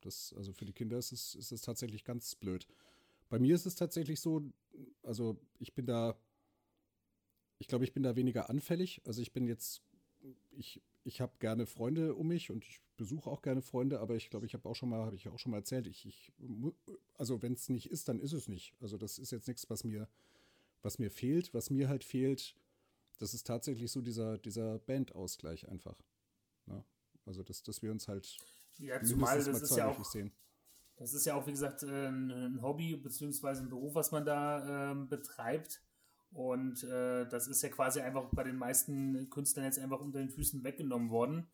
Das, 0.00 0.32
also 0.34 0.54
für 0.54 0.64
die 0.64 0.72
Kinder 0.72 0.96
ist 0.96 1.12
es, 1.12 1.34
ist 1.34 1.52
es 1.52 1.60
tatsächlich 1.60 2.02
ganz 2.02 2.34
blöd. 2.34 2.66
Bei 3.28 3.38
mir 3.38 3.54
ist 3.54 3.66
es 3.66 3.74
tatsächlich 3.74 4.20
so, 4.20 4.50
also 5.02 5.38
ich 5.58 5.74
bin 5.74 5.84
da, 5.84 6.18
ich 7.58 7.68
glaube, 7.68 7.84
ich 7.84 7.92
bin 7.92 8.02
da 8.02 8.16
weniger 8.16 8.48
anfällig. 8.48 9.02
Also 9.04 9.20
ich 9.20 9.32
bin 9.32 9.46
jetzt, 9.46 9.82
ich, 10.52 10.82
ich 11.04 11.20
habe 11.20 11.32
gerne 11.38 11.66
Freunde 11.66 12.14
um 12.14 12.28
mich 12.28 12.50
und 12.50 12.64
ich 12.64 12.80
besuche 12.96 13.28
auch 13.28 13.42
gerne 13.42 13.62
Freunde, 13.62 14.00
aber 14.00 14.14
ich 14.14 14.30
glaube, 14.30 14.46
ich 14.46 14.54
habe 14.54 14.68
auch 14.68 14.74
schon 14.74 14.88
mal, 14.88 15.04
habe 15.04 15.16
ich 15.16 15.28
auch 15.28 15.38
schon 15.38 15.50
mal 15.52 15.58
erzählt, 15.58 15.86
ich, 15.86 16.06
ich 16.06 16.32
also 17.14 17.42
wenn 17.42 17.54
es 17.54 17.68
nicht 17.68 17.90
ist, 17.90 18.08
dann 18.08 18.20
ist 18.20 18.32
es 18.32 18.48
nicht. 18.48 18.74
Also 18.80 18.96
das 18.96 19.18
ist 19.18 19.32
jetzt 19.32 19.48
nichts, 19.48 19.68
was 19.68 19.84
mir, 19.84 20.08
was 20.82 20.98
mir 20.98 21.10
fehlt. 21.10 21.52
Was 21.54 21.70
mir 21.70 21.88
halt 21.88 22.04
fehlt, 22.04 22.54
das 23.18 23.34
ist 23.34 23.46
tatsächlich 23.46 23.90
so 23.90 24.00
dieser, 24.00 24.38
dieser 24.38 24.78
Bandausgleich 24.78 25.68
einfach. 25.68 25.96
Ja? 26.66 26.84
Also 27.26 27.42
dass, 27.42 27.62
dass 27.62 27.82
wir 27.82 27.90
uns 27.90 28.08
halt 28.08 28.36
Ja, 28.78 29.02
zumal 29.02 29.38
das 29.42 29.62
ist 29.62 29.76
ja 29.76 29.88
auch, 29.88 30.04
sehen. 30.04 30.32
das 30.96 31.14
ist 31.14 31.24
ja 31.26 31.34
auch, 31.34 31.46
wie 31.46 31.52
gesagt, 31.52 31.82
äh, 31.82 32.06
ein, 32.08 32.30
ein 32.30 32.62
Hobby 32.62 32.96
beziehungsweise 32.96 33.62
ein 33.62 33.68
Beruf, 33.68 33.94
was 33.94 34.10
man 34.12 34.24
da 34.24 34.90
ähm, 34.92 35.08
betreibt. 35.08 35.80
Und 36.34 36.82
äh, 36.84 37.26
das 37.28 37.46
ist 37.46 37.62
ja 37.62 37.68
quasi 37.68 38.00
einfach 38.00 38.28
bei 38.32 38.42
den 38.42 38.56
meisten 38.56 39.30
Künstlern 39.30 39.64
jetzt 39.64 39.78
einfach 39.78 40.00
unter 40.00 40.18
den 40.18 40.30
Füßen 40.30 40.64
weggenommen 40.64 41.10
worden. 41.10 41.48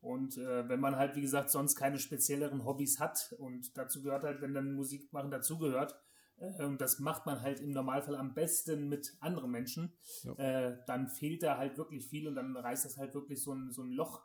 Und 0.00 0.36
äh, 0.36 0.68
wenn 0.68 0.78
man 0.78 0.96
halt, 0.96 1.16
wie 1.16 1.22
gesagt, 1.22 1.50
sonst 1.50 1.74
keine 1.74 1.98
spezielleren 1.98 2.64
Hobbys 2.64 3.00
hat 3.00 3.34
und 3.38 3.76
dazu 3.76 4.02
gehört 4.02 4.24
halt, 4.24 4.40
wenn 4.42 4.54
dann 4.54 4.74
Musik 4.74 5.12
machen 5.12 5.30
dazugehört, 5.30 5.98
äh, 6.38 6.64
und 6.64 6.80
das 6.82 6.98
macht 6.98 7.24
man 7.24 7.40
halt 7.40 7.60
im 7.60 7.70
Normalfall 7.72 8.14
am 8.14 8.34
besten 8.34 8.88
mit 8.88 9.16
anderen 9.20 9.50
Menschen, 9.50 9.94
Ja. 10.22 10.34
äh, 10.34 10.78
dann 10.86 11.08
fehlt 11.08 11.42
da 11.42 11.56
halt 11.56 11.78
wirklich 11.78 12.06
viel 12.06 12.28
und 12.28 12.34
dann 12.36 12.56
reißt 12.56 12.84
das 12.84 12.98
halt 12.98 13.14
wirklich 13.14 13.42
so 13.42 13.54
ein, 13.54 13.70
so 13.70 13.82
ein 13.82 13.90
Loch 13.90 14.22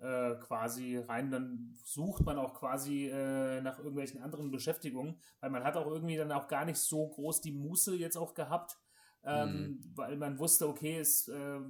äh, 0.00 0.34
quasi 0.40 0.96
rein. 0.98 1.30
Dann 1.30 1.78
sucht 1.84 2.24
man 2.24 2.36
auch 2.36 2.54
quasi 2.54 3.06
äh, 3.06 3.60
nach 3.60 3.78
irgendwelchen 3.78 4.20
anderen 4.20 4.50
Beschäftigungen, 4.50 5.20
weil 5.40 5.50
man 5.50 5.62
hat 5.62 5.76
auch 5.76 5.86
irgendwie 5.86 6.16
dann 6.16 6.32
auch 6.32 6.48
gar 6.48 6.64
nicht 6.64 6.78
so 6.78 7.06
groß 7.08 7.40
die 7.40 7.52
Muße 7.52 7.94
jetzt 7.94 8.16
auch 8.16 8.34
gehabt, 8.34 8.76
ähm, 9.24 9.80
weil 9.94 10.16
man 10.16 10.38
wusste, 10.38 10.68
okay, 10.68 10.98
es 10.98 11.28
äh, 11.28 11.60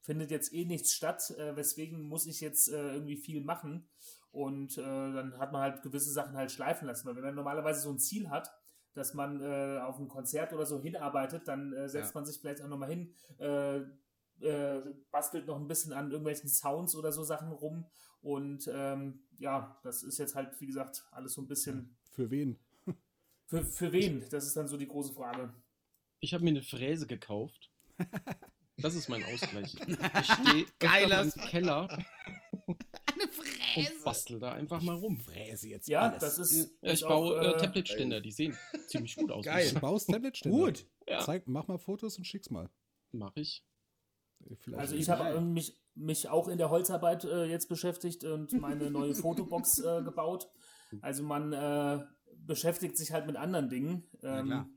findet 0.00 0.30
jetzt 0.30 0.52
eh 0.52 0.64
nichts 0.64 0.92
statt, 0.92 1.30
äh, 1.38 1.56
weswegen 1.56 2.02
muss 2.02 2.26
ich 2.26 2.40
jetzt 2.40 2.68
äh, 2.68 2.94
irgendwie 2.94 3.16
viel 3.16 3.42
machen. 3.42 3.88
Und 4.30 4.76
äh, 4.76 4.82
dann 4.82 5.38
hat 5.38 5.52
man 5.52 5.62
halt 5.62 5.82
gewisse 5.82 6.12
Sachen 6.12 6.36
halt 6.36 6.52
schleifen 6.52 6.86
lassen. 6.86 7.06
Weil 7.06 7.16
wenn 7.16 7.24
man 7.24 7.34
normalerweise 7.34 7.80
so 7.80 7.90
ein 7.90 7.98
Ziel 7.98 8.28
hat, 8.28 8.50
dass 8.94 9.14
man 9.14 9.40
äh, 9.40 9.78
auf 9.82 9.98
ein 9.98 10.08
Konzert 10.08 10.52
oder 10.52 10.66
so 10.66 10.80
hinarbeitet, 10.80 11.48
dann 11.48 11.72
äh, 11.72 11.88
setzt 11.88 12.14
Ja. 12.14 12.20
man 12.20 12.26
sich 12.26 12.38
vielleicht 12.38 12.62
auch 12.62 12.68
nochmal 12.68 12.90
hin, 12.90 13.12
bastelt 15.10 15.46
noch 15.46 15.56
ein 15.58 15.68
bisschen 15.68 15.92
an 15.92 16.10
irgendwelchen 16.10 16.48
Sounds 16.48 16.94
oder 16.94 17.12
so 17.12 17.24
Sachen 17.24 17.50
rum. 17.52 17.86
Und 18.20 18.68
ähm, 18.72 19.20
ja, 19.38 19.78
das 19.82 20.02
ist 20.02 20.18
jetzt 20.18 20.34
halt, 20.34 20.60
wie 20.60 20.66
gesagt, 20.66 21.06
alles 21.12 21.34
so 21.34 21.42
ein 21.42 21.48
bisschen. 21.48 21.96
Für 22.10 22.30
wen? 22.30 22.58
Für, 23.46 23.64
für 23.64 23.92
wen? 23.92 24.24
Das 24.30 24.44
ist 24.46 24.56
dann 24.56 24.66
so 24.68 24.76
die 24.76 24.88
große 24.88 25.12
Frage. 25.14 25.52
Ich 26.20 26.34
habe 26.34 26.44
mir 26.44 26.50
eine 26.50 26.62
Fräse 26.62 27.06
gekauft. 27.06 27.70
Das 28.78 28.94
ist 28.94 29.08
mein 29.08 29.22
Ausgleich. 29.24 29.74
Ich 30.20 30.32
stehe 30.32 30.66
Geiler 30.78 31.22
im 31.22 31.30
Keller 31.32 31.88
Eine 31.88 32.66
und 32.66 33.32
Fräse. 33.32 34.04
bastel 34.04 34.38
da 34.38 34.52
einfach 34.52 34.82
mal 34.82 34.96
rum. 34.96 35.18
Fräse 35.18 35.68
jetzt 35.68 35.88
Ja, 35.88 36.00
alles. 36.10 36.20
das 36.20 36.38
ist. 36.38 36.70
Ja, 36.82 36.88
ich 36.92 37.00
ist 37.02 37.08
baue 37.08 37.38
auch, 37.38 37.42
äh, 37.42 37.50
äh, 37.52 37.56
Tablet-Ständer, 37.58 38.20
die 38.20 38.32
sehen 38.32 38.56
ziemlich 38.88 39.16
gut 39.16 39.30
aus. 39.30 39.44
Geil. 39.44 39.70
Du 39.72 39.80
baust 39.80 40.08
Tablet-Ständer. 40.10 40.56
Gut. 40.58 40.86
Ja. 41.08 41.20
Zeig, 41.20 41.46
mach 41.46 41.68
mal 41.68 41.78
Fotos 41.78 42.18
und 42.18 42.24
schick's 42.24 42.50
mal. 42.50 42.68
Mach 43.12 43.36
ich. 43.36 43.64
Vielleicht 44.58 44.78
Also 44.80 44.96
ich 44.96 45.08
habe 45.08 45.40
mich, 45.40 45.80
mich 45.94 46.28
auch 46.28 46.48
in 46.48 46.58
der 46.58 46.68
Holzarbeit 46.70 47.24
äh, 47.24 47.44
jetzt 47.46 47.68
beschäftigt 47.68 48.24
und 48.24 48.52
meine 48.60 48.90
neue 48.90 49.14
Fotobox 49.14 49.78
äh, 49.78 50.02
gebaut. 50.02 50.50
Also 51.00 51.22
man 51.22 51.52
äh, 51.52 52.04
beschäftigt 52.36 52.96
sich 52.98 53.12
halt 53.12 53.26
mit 53.26 53.36
anderen 53.36 53.70
Dingen. 53.70 54.08
Na 54.20 54.40
Ähm, 54.40 54.46
klar. 54.46 54.68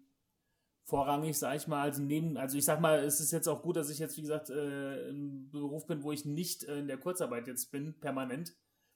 Vorrangig, 0.89 1.37
sage 1.37 1.57
ich 1.57 1.67
mal, 1.67 1.83
also 1.83 2.01
neben, 2.01 2.35
also 2.35 2.57
ich 2.57 2.65
sag 2.65 2.81
mal, 2.81 3.03
es 3.03 3.19
ist 3.19 3.31
jetzt 3.31 3.47
auch 3.47 3.61
gut, 3.61 3.75
dass 3.75 3.89
ich 3.89 3.99
jetzt, 3.99 4.17
wie 4.17 4.21
gesagt, 4.21 4.49
äh, 4.49 5.09
im 5.09 5.49
Beruf 5.51 5.85
bin, 5.85 6.03
wo 6.03 6.11
ich 6.11 6.25
nicht 6.25 6.63
äh, 6.63 6.79
in 6.79 6.87
der 6.87 6.97
Kurzarbeit 6.97 7.47
jetzt 7.47 7.71
bin, 7.71 7.93
permanent. 7.99 8.55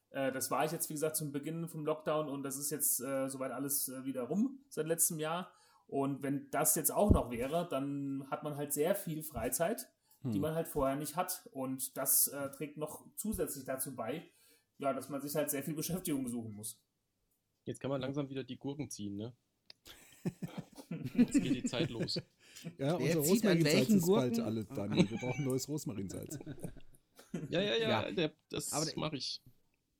Äh, 0.09 0.31
das 0.31 0.49
war 0.49 0.65
ich 0.65 0.71
jetzt, 0.71 0.89
wie 0.89 0.93
gesagt, 0.93 1.15
zum 1.15 1.31
Beginn 1.31 1.67
vom 1.67 1.85
Lockdown 1.85 2.29
und 2.29 2.43
das 2.43 2.57
ist 2.57 2.71
jetzt 2.71 2.99
äh, 2.99 3.29
soweit 3.29 3.51
alles 3.51 3.89
äh, 3.89 4.03
wieder 4.05 4.23
rum 4.23 4.59
seit 4.69 4.87
letztem 4.87 5.19
Jahr. 5.19 5.51
Und 5.85 6.23
wenn 6.23 6.49
das 6.49 6.75
jetzt 6.75 6.91
auch 6.91 7.11
noch 7.11 7.29
wäre, 7.29 7.67
dann 7.69 8.25
hat 8.31 8.43
man 8.43 8.57
halt 8.57 8.73
sehr 8.73 8.95
viel 8.95 9.21
Freizeit, 9.21 9.87
die 10.23 10.35
Hm. 10.35 10.41
man 10.41 10.55
halt 10.55 10.67
vorher 10.67 10.95
nicht 10.95 11.15
hat. 11.15 11.47
Und 11.51 11.95
das 11.95 12.27
äh, 12.27 12.49
trägt 12.51 12.77
noch 12.77 13.05
zusätzlich 13.15 13.65
dazu 13.65 13.95
bei, 13.95 14.31
ja, 14.79 14.93
dass 14.93 15.09
man 15.09 15.21
sich 15.21 15.35
halt 15.35 15.51
sehr 15.51 15.61
viel 15.63 15.75
Beschäftigung 15.75 16.27
suchen 16.27 16.55
muss. 16.55 16.81
Jetzt 17.65 17.79
kann 17.79 17.91
man 17.91 18.01
langsam 18.01 18.29
wieder 18.29 18.43
die 18.43 18.57
Gurken 18.57 18.89
ziehen, 18.89 19.15
ne? 19.15 19.35
Jetzt 21.15 21.33
geht 21.33 21.55
die 21.55 21.63
Zeit 21.63 21.89
los. 21.89 22.15
Ja, 22.77 22.97
Wer 22.99 23.17
unser 23.19 23.19
Rosmarinsalz 23.19 23.89
ist 23.89 24.05
bald 24.07 24.33
Gurken? 24.35 24.41
alle, 24.45 24.63
Daniel. 24.65 25.09
Wir 25.09 25.17
brauchen 25.17 25.45
neues 25.45 25.67
Rosmarinsalz. 25.67 26.39
Ja, 27.49 27.61
ja, 27.61 27.75
ja, 27.75 27.89
Ja. 28.05 28.11
Der, 28.11 28.31
das 28.49 28.71
mache 28.95 29.17
ich. 29.17 29.41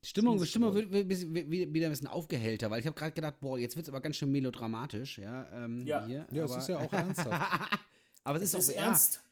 Stimmung, 0.06 0.44
Stimmung 0.46 0.74
wird, 0.76 0.92
wird, 0.92 1.08
bisschen- 1.08 1.34
wird 1.34 1.50
wieder 1.74 1.88
ein 1.88 1.92
bisschen 1.92 2.08
aufgehellter, 2.08 2.70
weil 2.70 2.82
ich 2.82 2.86
habe 2.86 2.96
gerade 2.98 3.14
gedacht, 3.14 3.40
boah, 3.40 3.58
jetzt 3.58 3.76
wird 3.78 3.86
es 3.86 3.90
aber 3.90 4.02
ganz 4.02 4.18
schön 4.18 4.32
melodramatisch, 4.32 5.18
ja. 5.18 5.50
Ähm, 5.66 5.86
Ja. 5.88 6.06
Hier, 6.06 6.28
Ja, 6.32 6.44
es 6.44 6.52
aber, 6.52 6.62
ist 6.62 6.68
ja 6.70 6.78
auch 6.80 6.92
ernsthaft. 6.94 7.80
aber 8.26 8.38
es 8.38 8.44
Es 8.44 8.54
ist, 8.54 8.70
ist 8.70 8.76
auch 8.78 8.82
ernst. 8.84 9.24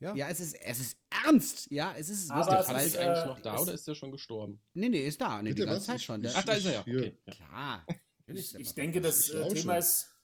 Ja, 0.00 0.14
Ja, 0.14 0.28
es 0.28 0.40
ist, 0.40 0.54
es 0.54 0.80
ist 0.80 0.98
ernst. 1.24 1.70
Ja, 1.70 1.94
es 1.96 2.08
ist 2.08 2.30
Aber 2.30 2.40
Ist 2.40 2.48
der 2.50 2.60
es 2.60 2.68
wirklich. 2.68 2.86
ist, 2.86 2.94
Falk 2.96 3.04
äh, 3.06 3.10
eigentlich 3.10 3.26
noch 3.26 3.40
da 3.40 3.54
es- 3.56 3.60
oder 3.62 3.72
ist 3.74 3.88
der 3.88 3.94
schon 3.94 4.10
gestorben? 4.12 4.60
Nee, 4.74 4.88
nee, 4.88 5.06
ist 5.06 5.20
da. 5.20 5.42
Nee, 5.42 5.50
Bitte, 5.50 5.62
die 5.62 5.66
ganze 5.66 5.80
was? 5.80 5.86
Zeit 5.86 6.02
schon. 6.02 6.22
Der, 6.22 6.32
Ach, 6.34 6.44
da 6.44 6.52
ist 6.54 6.64
er 6.66 6.72
ja. 6.72 6.80
Okay. 6.80 7.18
Klar. 7.30 7.86
Ich, 8.26 8.54
ich 8.54 8.74
denke, 8.74 9.00
das 9.02 9.28
Ich 9.28 9.34
äh, 9.34 9.48
Thema 9.48 9.72
schon. 9.74 9.76
ist, 9.76 10.15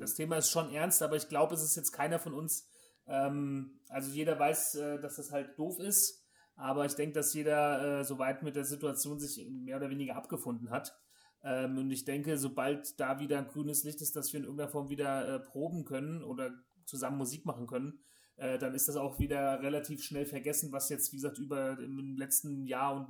das 0.00 0.14
Thema 0.14 0.36
ist 0.36 0.50
schon 0.50 0.72
ernst, 0.72 1.02
aber 1.02 1.16
ich 1.16 1.28
glaube, 1.28 1.54
es 1.54 1.62
ist 1.62 1.76
jetzt 1.76 1.92
keiner 1.92 2.18
von 2.18 2.34
uns. 2.34 2.68
Ähm, 3.06 3.80
also 3.88 4.10
jeder 4.10 4.38
weiß, 4.38 4.74
äh, 4.76 5.00
dass 5.00 5.16
das 5.16 5.30
halt 5.30 5.58
doof 5.58 5.78
ist, 5.78 6.24
aber 6.56 6.84
ich 6.84 6.94
denke, 6.94 7.14
dass 7.14 7.34
jeder 7.34 8.00
äh, 8.00 8.04
soweit 8.04 8.42
mit 8.42 8.56
der 8.56 8.64
Situation 8.64 9.18
sich 9.18 9.48
mehr 9.50 9.76
oder 9.76 9.90
weniger 9.90 10.16
abgefunden 10.16 10.70
hat. 10.70 10.96
Ähm, 11.42 11.78
und 11.78 11.90
ich 11.90 12.04
denke, 12.04 12.36
sobald 12.36 13.00
da 13.00 13.18
wieder 13.18 13.38
ein 13.38 13.48
grünes 13.48 13.84
Licht 13.84 14.00
ist, 14.02 14.16
dass 14.16 14.32
wir 14.32 14.40
in 14.40 14.44
irgendeiner 14.44 14.70
Form 14.70 14.90
wieder 14.90 15.26
äh, 15.26 15.40
proben 15.40 15.84
können 15.84 16.22
oder 16.22 16.52
zusammen 16.84 17.18
Musik 17.18 17.46
machen 17.46 17.66
können, 17.66 18.00
äh, 18.36 18.58
dann 18.58 18.74
ist 18.74 18.88
das 18.88 18.96
auch 18.96 19.18
wieder 19.18 19.60
relativ 19.62 20.02
schnell 20.02 20.26
vergessen, 20.26 20.72
was 20.72 20.88
jetzt, 20.88 21.12
wie 21.12 21.16
gesagt, 21.16 21.38
über 21.38 21.78
im 21.78 22.16
letzten 22.16 22.66
Jahr 22.66 22.94
und 22.96 23.08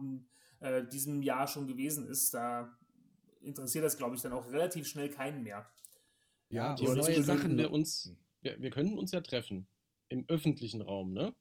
in 0.61 0.67
äh, 0.67 0.87
diesem 0.87 1.23
Jahr 1.23 1.47
schon 1.47 1.67
gewesen 1.67 2.07
ist. 2.07 2.35
Da 2.35 2.77
interessiert 3.41 3.85
das, 3.85 3.97
glaube 3.97 4.17
ich, 4.17 4.23
dann 4.23 4.33
auch 4.33 4.51
relativ 4.51 4.87
schnell 4.87 5.09
keinen 5.09 5.43
mehr. 5.43 5.67
Ja 6.51 6.75
die 6.75 6.85
neue 6.85 7.23
Sachen, 7.23 7.57
wir 7.57 7.65
ne? 7.65 7.69
uns, 7.69 8.15
wir, 8.43 8.61
wir 8.61 8.71
könnten 8.71 8.99
uns 8.99 9.13
ja 9.13 9.21
treffen. 9.21 9.67
Im 10.09 10.25
öffentlichen 10.29 10.83
Raum, 10.83 11.13
ne? 11.13 11.35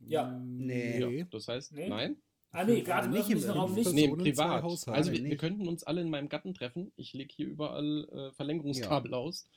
Ja. 0.00 0.30
Nee. 0.38 0.98
Ja, 1.18 1.24
das 1.30 1.46
heißt, 1.48 1.72
Nee. 1.72 1.88
nein? 1.88 2.22
Ah, 2.52 2.64
nee, 2.64 2.80
gerade 2.82 3.08
Nicht 3.08 3.30
im 3.30 3.38
öffentlichen 3.38 3.50
Raum 3.50 3.74
nicht. 3.74 3.92
Nee, 3.92 4.08
privat. 4.08 4.64
Also 4.88 5.12
wir, 5.12 5.22
wir 5.22 5.36
könnten 5.36 5.68
uns 5.68 5.84
alle 5.84 6.00
in 6.00 6.10
meinem 6.10 6.28
Garten 6.28 6.52
treffen. 6.54 6.92
Ich 6.96 7.12
lege 7.12 7.32
hier 7.32 7.46
überall 7.46 8.08
äh, 8.10 8.32
Verlängerungskabel 8.32 9.14
aus. 9.14 9.48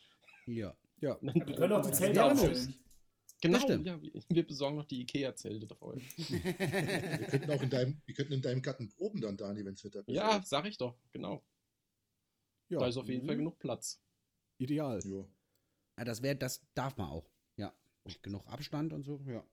Ja. 0.46 0.76
Ja, 1.00 1.18
Ja, 1.22 1.34
wir 1.34 1.56
können 1.56 1.74
auch 1.74 1.86
die 1.86 1.92
Zelte 1.92 2.24
aufstellen. 2.24 2.76
Genau, 3.42 3.56
Das 3.58 3.64
stimmt. 3.64 3.86
ja, 3.88 4.00
wir, 4.30 4.48
besorgen 4.48 4.78
noch 4.78 4.86
die 4.86 5.02
Ikea-Zelte 5.02 5.66
davor. 5.68 5.96
Wir 6.18 7.28
könnten 7.28 7.52
auch 7.52 7.62
in 7.62 7.70
deinem, 7.70 8.02
wir 8.06 8.16
könnten 8.16 8.34
in 8.34 8.42
deinem 8.42 8.62
Garten 8.62 8.88
proben 8.88 9.20
dann, 9.20 9.36
Dani, 9.36 9.66
wenn 9.66 9.74
es 9.74 9.84
Wetter 9.84 10.02
Ja, 10.08 10.42
sag 10.46 10.66
ich 10.66 10.78
doch, 10.78 10.96
genau. 11.12 11.44
ja 12.70 12.80
Da 12.80 12.88
ist 12.88 12.96
auf 12.96 13.10
jeden 13.10 13.24
Mhm. 13.24 13.28
Fall 13.28 13.38
genug 13.38 13.60
Platz. 13.60 14.02
Ideal. 14.64 15.00
Ja. 15.06 15.26
Ja, 15.98 16.06
das 16.06 16.22
wäre, 16.22 16.36
das 16.36 16.62
darf 16.74 16.98
man 16.98 17.10
auch. 17.10 17.30
Ja. 17.58 17.74
Genug 18.22 18.46
Abstand 18.48 18.94
und 18.94 19.04
so, 19.04 19.22
ja. 19.28 19.46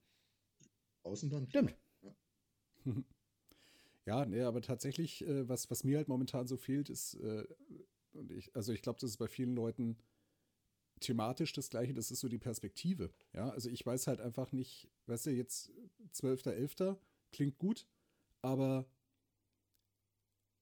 Außen 1.02 1.30
dann. 1.30 1.48
Stimmt. 1.48 1.76
Ja, 4.06 4.24
nee, 4.24 4.40
aber 4.40 4.62
tatsächlich, 4.62 5.24
äh, 5.26 5.48
was, 5.48 5.70
was 5.70 5.84
mir 5.84 5.98
halt 5.98 6.08
momentan 6.08 6.46
so 6.48 6.56
fehlt, 6.56 6.88
ist, 6.88 7.14
äh, 7.14 7.46
und 8.12 8.32
ich, 8.32 8.54
also 8.56 8.72
ich 8.72 8.82
glaube, 8.82 8.98
das 8.98 9.10
ist 9.10 9.18
bei 9.18 9.28
vielen 9.28 9.54
Leuten 9.54 9.98
thematisch 11.00 11.52
das 11.52 11.70
Gleiche, 11.70 11.94
das 11.94 12.10
ist 12.10 12.20
so 12.20 12.28
die 12.28 12.38
Perspektive. 12.38 13.12
Ja, 13.32 13.50
also 13.50 13.68
ich 13.68 13.84
weiß 13.84 14.06
halt 14.06 14.20
einfach 14.20 14.52
nicht, 14.52 14.90
weißt 15.06 15.26
du, 15.26 15.30
jetzt 15.30 15.70
12.11. 16.14 16.96
klingt 17.32 17.58
gut, 17.58 17.86
aber 18.42 18.86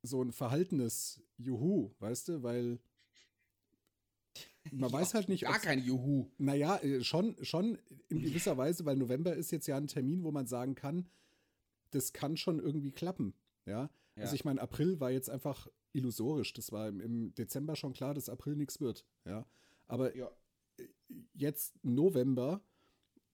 so 0.02 0.22
ein 0.22 0.32
verhaltenes 0.32 1.22
Juhu, 1.36 1.94
weißt 1.98 2.28
du, 2.28 2.42
weil 2.42 2.78
man 4.72 4.92
weiß 4.92 5.14
halt 5.14 5.28
nicht, 5.28 5.42
Gar 5.44 5.58
kein 5.58 5.82
Juhu. 5.84 6.30
naja, 6.38 6.76
äh, 6.78 7.02
schon, 7.02 7.36
schon 7.44 7.78
in 8.08 8.20
gewisser 8.22 8.56
Weise, 8.56 8.84
weil 8.84 8.96
November 8.96 9.34
ist 9.34 9.50
jetzt 9.50 9.66
ja 9.66 9.76
ein 9.76 9.86
Termin, 9.86 10.22
wo 10.24 10.30
man 10.30 10.46
sagen 10.46 10.74
kann, 10.74 11.08
das 11.90 12.12
kann 12.12 12.36
schon 12.36 12.58
irgendwie 12.58 12.92
klappen. 12.92 13.34
Ja. 13.66 13.90
Ja. 14.16 14.22
Also 14.24 14.34
ich 14.34 14.44
meine, 14.44 14.60
April 14.60 15.00
war 15.00 15.10
jetzt 15.10 15.30
einfach 15.30 15.68
illusorisch. 15.92 16.52
Das 16.52 16.72
war 16.72 16.88
im, 16.88 17.00
im 17.00 17.34
Dezember 17.34 17.76
schon 17.76 17.92
klar, 17.92 18.14
dass 18.14 18.28
April 18.28 18.56
nichts 18.56 18.80
wird. 18.80 19.06
Ja. 19.24 19.46
Aber 19.86 20.14
Ja. 20.16 20.30
äh, 20.78 20.84
jetzt 21.34 21.74
November 21.84 22.62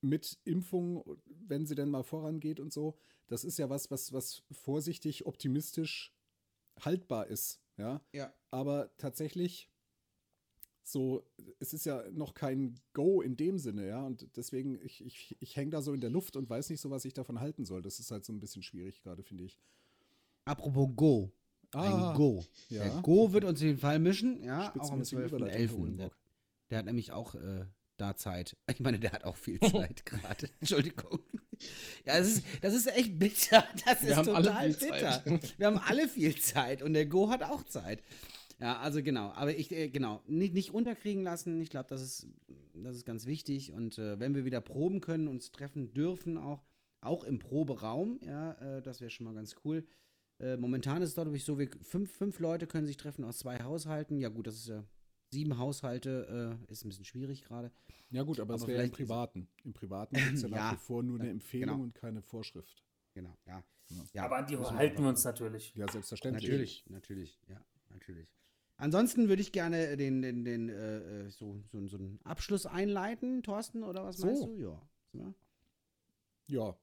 mit 0.01 0.37
Impfung, 0.43 1.03
wenn 1.25 1.65
sie 1.65 1.75
denn 1.75 1.89
mal 1.89 2.03
vorangeht 2.03 2.59
und 2.59 2.71
so, 2.71 2.95
das 3.27 3.43
ist 3.43 3.57
ja 3.57 3.69
was, 3.69 3.89
was, 3.89 4.13
was 4.13 4.43
vorsichtig, 4.51 5.25
optimistisch 5.25 6.13
haltbar 6.79 7.27
ist. 7.27 7.59
Ja. 7.77 8.01
Ja. 8.13 8.33
Aber 8.51 8.91
tatsächlich, 8.97 9.69
so, 10.87 11.25
es 11.59 11.73
ist 11.73 11.85
ja 11.85 12.03
noch 12.11 12.35
kein 12.35 12.79
Go 12.93 13.21
in 13.21 13.35
dem 13.35 13.57
Sinne, 13.57 13.87
ja. 13.87 14.05
Und 14.05 14.27
deswegen, 14.37 14.79
ich, 14.83 15.03
ich, 15.03 15.35
ich 15.39 15.55
hänge 15.55 15.71
da 15.71 15.81
so 15.81 15.93
in 15.93 15.99
der 15.99 16.11
Luft 16.11 16.35
und 16.35 16.47
weiß 16.47 16.69
nicht 16.69 16.79
so, 16.79 16.91
was 16.91 17.05
ich 17.05 17.13
davon 17.13 17.39
halten 17.39 17.65
soll. 17.65 17.81
Das 17.81 17.99
ist 17.99 18.11
halt 18.11 18.23
so 18.23 18.31
ein 18.31 18.39
bisschen 18.39 18.61
schwierig 18.61 19.01
gerade, 19.01 19.23
finde 19.23 19.45
ich. 19.45 19.59
Apropos 20.45 20.89
Go. 20.95 21.31
Ah, 21.73 22.11
Ein 22.11 22.15
Go. 22.17 22.45
ja. 22.69 22.83
Der 22.83 23.01
Go 23.01 23.33
wird 23.33 23.43
uns 23.45 23.59
auf 23.59 23.65
jeden 23.65 23.79
Fall 23.79 23.97
mischen, 23.97 24.43
ja, 24.43 24.69
auch 24.77 24.91
am 24.91 25.03
Spitzenmäßige 25.03 25.31
Überleitung, 25.33 25.97
Herr 25.97 25.97
12.11. 25.97 25.97
Der, 25.97 26.11
der 26.69 26.77
hat 26.77 26.85
nämlich 26.85 27.11
auch 27.11 27.33
äh, 27.33 27.65
da 27.97 28.15
Zeit. 28.15 28.55
Ich 28.69 28.79
meine, 28.79 28.99
der 28.99 29.11
hat 29.11 29.23
auch 29.23 29.35
viel 29.37 29.59
Zeit 29.59 30.05
gerade. 30.05 30.49
Entschuldigung. 30.59 31.19
Ja, 32.05 32.19
das 32.19 32.27
ist, 32.27 32.45
das 32.61 32.73
ist 32.75 32.87
echt 32.95 33.17
bitter. 33.17 33.65
Das 33.85 34.03
Wir 34.03 34.11
ist 34.11 34.25
total 34.25 34.69
bitter. 34.69 35.23
Zeit. 35.23 35.59
Wir 35.59 35.67
haben 35.67 35.79
alle 35.79 36.07
viel 36.07 36.35
Zeit 36.35 36.83
und 36.83 36.93
der 36.93 37.07
Go 37.07 37.29
hat 37.29 37.41
auch 37.43 37.63
Zeit. 37.63 38.03
Ja, 38.59 38.79
also 38.79 39.03
genau. 39.03 39.31
Aber 39.31 39.55
ich, 39.55 39.71
äh, 39.71 39.89
genau, 39.89 40.21
nicht, 40.27 40.53
nicht 40.53 40.73
unterkriegen 40.73 41.23
lassen. 41.23 41.61
Ich 41.61 41.69
glaube, 41.69 41.87
das 41.89 42.01
ist, 42.01 42.27
das 42.73 42.95
ist 42.95 43.05
ganz 43.05 43.25
wichtig. 43.25 43.71
Und 43.73 43.97
äh, 43.97 44.19
wenn 44.19 44.33
wir 44.33 44.45
wieder 44.45 44.61
proben 44.61 45.01
können, 45.01 45.27
uns 45.27 45.51
treffen 45.51 45.93
dürfen, 45.93 46.37
auch, 46.37 46.63
auch 47.01 47.23
im 47.23 47.39
Proberaum, 47.39 48.19
ja, 48.23 48.53
äh, 48.53 48.81
das 48.81 49.01
wäre 49.01 49.09
schon 49.09 49.25
mal 49.25 49.33
ganz 49.33 49.55
cool. 49.65 49.85
Äh, 50.39 50.57
momentan 50.57 51.01
ist 51.01 51.09
es 51.09 51.15
dadurch 51.15 51.43
so, 51.43 51.57
wir, 51.59 51.69
fünf, 51.81 52.11
fünf 52.11 52.39
Leute 52.39 52.67
können 52.67 52.87
sich 52.87 52.97
treffen 52.97 53.23
aus 53.23 53.39
zwei 53.39 53.61
Haushalten. 53.63 54.19
Ja, 54.19 54.29
gut, 54.29 54.47
das 54.47 54.55
ist 54.55 54.67
ja 54.67 54.83
sieben 55.31 55.57
Haushalte, 55.57 56.59
äh, 56.67 56.71
ist 56.71 56.85
ein 56.85 56.89
bisschen 56.89 57.05
schwierig 57.05 57.43
gerade. 57.43 57.71
Ja, 58.09 58.23
gut, 58.23 58.39
aber, 58.39 58.55
es 58.55 58.63
Aber 58.63 58.71
wäre 58.71 58.83
im 58.83 58.91
ist- 58.91 58.95
Privaten. 58.95 59.47
Im 59.63 59.73
Privaten 59.73 60.15
gibt 60.15 60.33
es 60.33 60.41
ja, 60.41 60.47
nach 60.49 60.57
Ja, 60.57 60.71
wie 60.73 60.77
vor 60.77 61.03
nur 61.03 61.19
eine 61.19 61.27
äh, 61.27 61.31
Empfehlung 61.31 61.75
genau. 61.75 61.83
und 61.83 61.93
keine 61.93 62.21
Vorschrift. 62.21 62.83
Genau, 63.13 63.37
ja. 63.45 63.63
Ja. 63.89 64.03
ja 64.13 64.23
Aber 64.25 64.37
an 64.37 64.47
die 64.47 64.57
halten 64.57 65.03
wir 65.03 65.09
uns 65.09 65.23
natürlich. 65.23 65.73
Ja, 65.75 65.89
selbstverständlich. 65.91 66.43
Natürlich, 66.43 66.85
natürlich, 66.89 67.39
ja, 67.47 67.63
natürlich. 67.89 68.29
Ansonsten 68.77 69.29
würde 69.29 69.41
ich 69.41 69.51
gerne 69.51 69.95
den, 69.95 70.21
den, 70.21 70.43
den, 70.43 70.69
äh, 70.69 70.97
äh, 70.97 71.29
so, 71.29 71.61
so, 71.71 71.87
so 71.87 71.97
einen 71.97 72.19
Abschluss 72.23 72.65
einleiten, 72.65 73.41
Thorsten, 73.41 73.83
oder 73.83 74.03
was 74.05 74.17
So. 74.17 74.27
meinst 74.27 74.43
du? 74.43 74.55
Ja. 74.57 74.81
ja. 75.13 75.33
Ja. 76.47 76.77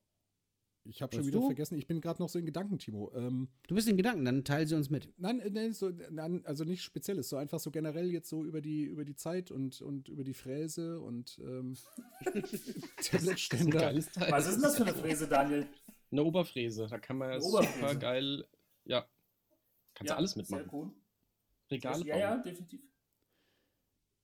Ich 0.85 1.01
habe 1.01 1.15
schon 1.15 1.27
wieder 1.27 1.39
du? 1.39 1.47
vergessen, 1.47 1.79
ich 1.79 1.87
bin 1.87 2.01
gerade 2.01 2.21
noch 2.21 2.29
so 2.29 2.41
in 2.41 2.47
Gedanken, 2.47 2.77
Timo. 2.79 3.13
Ähm, 3.15 3.49
Du 3.69 3.75
bist 3.77 3.87
in 3.89 3.97
Gedanken, 3.97 4.25
dann 4.25 4.43
teile 4.43 4.67
sie 4.67 4.75
uns 4.75 4.91
mit. 4.91 5.13
Nein, 5.17 5.39
äh, 5.39 5.51
nein, 5.51 5.73
so, 5.73 5.93
nein, 6.11 6.45
also 6.45 6.65
nichts 6.65 6.85
Spezielles, 6.85 7.29
so 7.29 7.37
einfach 7.37 7.61
so 7.61 7.71
generell 7.71 8.11
jetzt 8.11 8.29
so 8.29 8.43
über 8.43 8.61
die, 8.61 8.83
über 8.85 9.05
die 9.05 9.15
Zeit 9.15 9.53
und, 9.53 9.81
und 9.81 10.09
über 10.09 10.25
die 10.25 10.35
Fräse 10.35 10.99
und 11.01 11.39
ähm, 11.45 11.77
Tabletständer. 13.05 13.79
Geiles 13.79 14.11
Teil. 14.11 14.33
Was 14.33 14.47
ist 14.49 14.55
denn 14.57 14.63
das 14.63 14.77
für 14.77 14.83
eine 14.83 14.95
Fräse, 14.95 15.29
Daniel? 15.29 15.69
Eine 16.11 16.25
Oberfräse. 16.25 16.89
Da 16.91 16.99
kann 16.99 17.19
man 17.19 17.41
super 17.41 17.59
Oberfräse. 17.61 17.99
geil. 17.99 18.45
Ja. 18.85 19.07
Kannst 19.95 20.11
du 20.11 20.17
alles 20.17 20.35
mitmachen. 20.37 20.65
Sehr 20.65 20.73
cool. 20.75 20.91
Regale 21.73 22.07
Ja, 22.07 22.19
ja, 22.19 22.37
definitiv. 22.39 22.81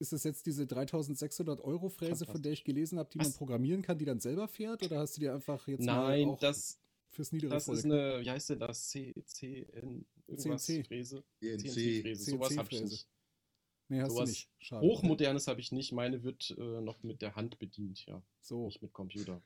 Ist 0.01 0.13
das 0.13 0.23
jetzt 0.23 0.47
diese 0.47 0.65
3600 0.67 1.61
Euro 1.61 1.89
Fräse, 1.89 2.25
von 2.25 2.41
der 2.41 2.53
ich 2.53 2.63
gelesen 2.63 2.99
habe, 3.01 3.11
die 3.11 3.19
man 3.19 3.33
programmieren 3.33 3.83
kann, 3.83 3.99
die 3.99 4.05
dann 4.05 4.21
selber 4.21 4.47
fährt? 4.47 4.85
Oder 4.85 5.01
hast 5.01 5.17
du 5.17 5.21
dir 5.21 5.35
einfach 5.35 5.67
jetzt 5.67 5.85
Nein, 5.85 6.29
mal 6.29 6.35
auch 6.35 6.39
das, 6.39 6.79
fürs 7.11 7.33
niedere 7.33 7.51
das 7.51 7.65
Volk? 7.65 7.79
ist 7.79 7.85
eine, 7.85 8.21
wie 8.21 8.31
heißt 8.31 8.51
denn 8.51 8.61
das? 8.61 8.89
C, 8.91 9.13
C, 9.25 9.67
N, 9.73 10.07
irgendwas 10.29 10.65
CNC. 10.65 10.87
Fräse? 10.87 11.25
CNC. 11.41 11.69
CNC-Fräse. 11.73 12.31
Sowas 12.31 12.57
habe 12.57 12.69
ich 12.71 12.83
nicht. 12.83 13.09
nee, 13.89 14.01
hast 14.01 14.11
du 14.11 14.15
sowas 14.15 14.29
nicht. 14.29 14.51
Schade. 14.61 14.87
Hochmodernes 14.87 15.49
habe 15.49 15.61
ich 15.61 15.73
nicht. 15.73 15.91
Meine 15.91 16.23
wird 16.23 16.55
äh, 16.57 16.81
noch 16.81 17.03
mit 17.03 17.21
der 17.21 17.35
Hand 17.35 17.59
bedient, 17.59 18.07
ja. 18.07 18.23
So, 18.41 18.67
Nicht 18.67 18.81
mit 18.81 18.93
Computer. 18.93 19.43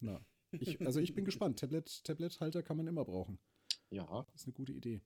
na. 0.00 0.24
Ich, 0.50 0.80
also 0.80 0.98
ich 0.98 1.12
bin 1.14 1.26
gespannt. 1.26 1.58
Tablet, 1.58 2.04
Tablet-Halter 2.04 2.62
kann 2.62 2.78
man 2.78 2.86
immer 2.86 3.04
brauchen. 3.04 3.38
Ja. 3.90 4.24
Das 4.32 4.40
ist 4.40 4.46
eine 4.46 4.54
gute 4.54 4.72
Idee. 4.72 5.02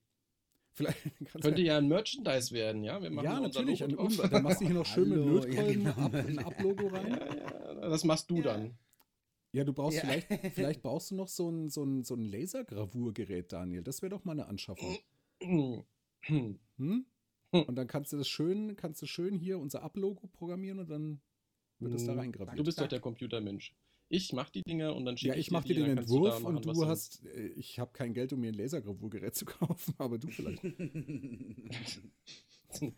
Könnte 1.42 1.62
ja 1.62 1.78
ein 1.78 1.88
Merchandise 1.88 2.52
werden, 2.52 2.82
ja? 2.82 3.02
Wir 3.02 3.10
machen 3.10 3.24
ja, 3.24 3.40
natürlich. 3.40 3.80
Logo 3.80 4.04
Ein 4.22 4.30
Dann 4.30 4.42
machst 4.42 4.60
du 4.60 4.64
hier 4.66 4.74
noch 4.74 4.86
schön 4.86 5.08
mit 5.08 5.18
Hallo, 5.18 5.38
ja, 5.38 5.44
Lötkolben 5.44 5.84
genau. 5.84 6.10
ein 6.12 6.38
Ab-Logo 6.38 6.86
rein. 6.88 7.10
Ja, 7.12 7.74
ja, 7.74 7.88
das 7.88 8.04
machst 8.04 8.30
du 8.30 8.36
Ja. 8.36 8.42
dann. 8.42 8.78
Ja, 9.52 9.64
du 9.64 9.74
brauchst 9.74 9.98
Ja. 9.98 10.04
vielleicht, 10.04 10.28
vielleicht 10.54 10.82
brauchst 10.82 11.10
du 11.10 11.14
noch 11.14 11.28
so 11.28 11.50
ein, 11.50 11.68
so 11.68 11.84
ein, 11.84 12.04
so 12.04 12.14
ein 12.14 12.22
Lasergravurgerät, 12.22 13.52
Daniel. 13.52 13.82
Das 13.82 14.00
wäre 14.00 14.10
doch 14.10 14.24
mal 14.24 14.32
eine 14.32 14.46
Anschaffung. 14.46 14.98
Hm? 16.78 17.04
Und 17.50 17.74
dann 17.76 17.86
kannst 17.86 18.12
du 18.12 18.16
das 18.16 18.28
schön, 18.28 18.76
kannst 18.76 19.02
du 19.02 19.06
schön 19.06 19.36
hier 19.38 19.58
unser 19.58 19.82
Up-Logo 19.82 20.26
programmieren 20.28 20.78
und 20.78 20.88
dann 20.88 21.20
wird 21.80 21.92
es 21.94 22.06
da 22.06 22.12
Hm, 22.12 22.18
reingraviert. 22.20 22.58
Du 22.58 22.64
bist 22.64 22.80
doch 22.80 22.86
der 22.88 23.00
Computermensch. 23.00 23.74
Ich 24.08 24.32
mach 24.32 24.50
die 24.50 24.62
Dinger 24.62 24.94
und 24.94 25.04
dann 25.04 25.16
schicke 25.16 25.34
ja, 25.34 25.40
ich 25.40 25.50
mache 25.50 25.66
dir 25.66 25.74
dir 25.74 25.82
die, 25.82 25.86
den 25.88 25.96
kannst 25.96 26.10
du 26.10 26.26
Entwurf 26.26 26.44
und 26.44 26.66
du 26.66 26.86
hast, 26.86 27.24
äh, 27.24 27.46
ich 27.56 27.78
habe 27.78 27.92
kein 27.92 28.12
Geld, 28.12 28.32
um 28.32 28.40
mir 28.40 28.48
ein 28.48 28.54
Lasergravurgerät 28.54 29.34
zu 29.34 29.44
kaufen, 29.44 29.94
aber 29.98 30.18
du 30.18 30.28
vielleicht. 30.28 30.62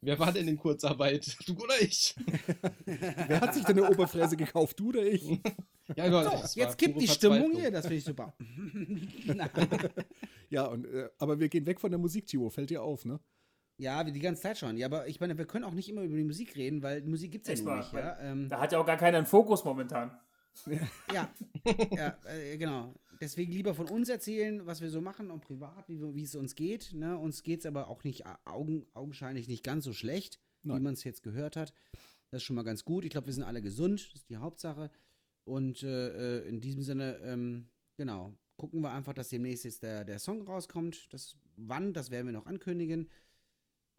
Wer 0.00 0.18
war 0.18 0.32
denn 0.32 0.48
in 0.48 0.56
Kurzarbeit? 0.56 1.36
Du 1.46 1.54
oder 1.54 1.80
ich? 1.80 2.14
Wer 2.86 3.40
hat 3.40 3.54
sich 3.54 3.64
denn 3.64 3.78
eine 3.78 3.90
Oberfräse 3.90 4.36
gekauft, 4.36 4.80
du 4.80 4.88
oder 4.88 5.04
ich? 5.04 5.40
Ja, 5.94 6.04
aber 6.04 6.46
So, 6.46 6.60
jetzt 6.60 6.78
gibt 6.78 6.94
pure 6.94 7.04
die 7.04 7.10
Stimmung 7.10 7.52
hier, 7.52 7.70
das 7.70 7.86
finde 7.86 7.96
ich 7.96 8.04
super. 8.04 8.34
Ja, 10.48 10.66
und, 10.66 10.86
äh, 10.86 11.08
aber 11.18 11.38
wir 11.38 11.48
gehen 11.48 11.66
weg 11.66 11.80
von 11.80 11.90
der 11.90 11.98
Musik, 11.98 12.26
Timo, 12.26 12.50
fällt 12.50 12.70
dir 12.70 12.82
auf, 12.82 13.04
ne? 13.04 13.20
Ja, 13.80 14.06
wie 14.06 14.12
die 14.12 14.20
ganze 14.20 14.42
Zeit 14.42 14.58
schon. 14.58 14.76
Ja, 14.76 14.86
aber 14.86 15.08
ich 15.08 15.20
meine, 15.20 15.36
wir 15.38 15.46
können 15.46 15.64
auch 15.64 15.72
nicht 15.74 15.88
immer 15.88 16.02
über 16.02 16.16
die 16.16 16.24
Musik 16.24 16.54
reden, 16.56 16.82
weil 16.82 17.02
Musik 17.02 17.32
gibt 17.32 17.48
es 17.48 17.58
ja 17.58 17.64
nur 17.64 17.76
nicht. 17.76 17.92
Ja, 17.92 18.18
ähm, 18.20 18.48
Da 18.48 18.60
hat 18.60 18.72
ja 18.72 18.78
auch 18.78 18.86
gar 18.86 18.96
keiner 18.96 19.18
einen 19.18 19.26
Fokus 19.26 19.64
momentan. 19.64 20.10
ja, 21.14 21.30
ja 21.92 22.18
äh, 22.26 22.56
genau. 22.58 22.94
Deswegen 23.20 23.52
lieber 23.52 23.74
von 23.74 23.88
uns 23.88 24.08
erzählen, 24.08 24.66
was 24.66 24.80
wir 24.80 24.90
so 24.90 25.00
machen 25.00 25.30
und 25.30 25.40
privat, 25.42 25.88
wie, 25.88 26.00
wir- 26.00 26.14
wie 26.14 26.22
es 26.22 26.34
uns 26.34 26.54
geht. 26.54 26.92
Ne? 26.94 27.16
Uns 27.18 27.42
geht 27.42 27.60
es 27.60 27.66
aber 27.66 27.88
auch 27.88 28.02
nicht 28.04 28.22
äh, 28.26 28.34
augen, 28.44 28.86
augenscheinlich 28.94 29.46
nicht 29.48 29.62
ganz 29.64 29.84
so 29.84 29.92
schlecht, 29.92 30.40
wie 30.62 30.68
Nein. 30.68 30.82
man 30.82 30.94
es 30.94 31.04
jetzt 31.04 31.22
gehört 31.22 31.56
hat. 31.56 31.72
Das 32.30 32.38
ist 32.38 32.44
schon 32.44 32.56
mal 32.56 32.62
ganz 32.64 32.84
gut. 32.84 33.04
Ich 33.04 33.10
glaube, 33.10 33.26
wir 33.26 33.34
sind 33.34 33.42
alle 33.44 33.62
gesund, 33.62 34.06
das 34.12 34.20
ist 34.22 34.30
die 34.30 34.36
Hauptsache. 34.38 34.90
Und 35.44 35.82
äh, 35.82 36.38
äh, 36.38 36.48
in 36.48 36.60
diesem 36.60 36.82
Sinne, 36.82 37.18
ähm, 37.24 37.68
genau, 37.96 38.34
gucken 38.56 38.80
wir 38.82 38.92
einfach, 38.92 39.14
dass 39.14 39.28
demnächst 39.30 39.64
jetzt 39.64 39.82
der, 39.82 40.04
der 40.04 40.18
Song 40.18 40.42
rauskommt. 40.42 41.12
Das, 41.12 41.36
wann, 41.56 41.92
das 41.92 42.10
werden 42.10 42.26
wir 42.26 42.32
noch 42.32 42.46
ankündigen. 42.46 43.08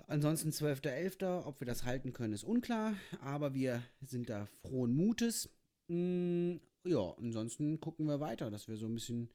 Ansonsten 0.07 0.49
12.11., 0.49 1.45
ob 1.45 1.59
wir 1.61 1.67
das 1.67 1.83
halten 1.85 2.11
können, 2.13 2.33
ist 2.33 2.43
unklar, 2.43 2.95
aber 3.21 3.53
wir 3.53 3.81
sind 4.01 4.29
da 4.29 4.45
frohen 4.45 4.93
Mutes. 4.93 5.49
Mm, 5.87 6.55
ja, 6.83 7.13
ansonsten 7.17 7.79
gucken 7.79 8.07
wir 8.07 8.19
weiter, 8.19 8.49
dass 8.49 8.67
wir 8.67 8.77
so 8.77 8.87
ein 8.87 8.93
bisschen 8.93 9.29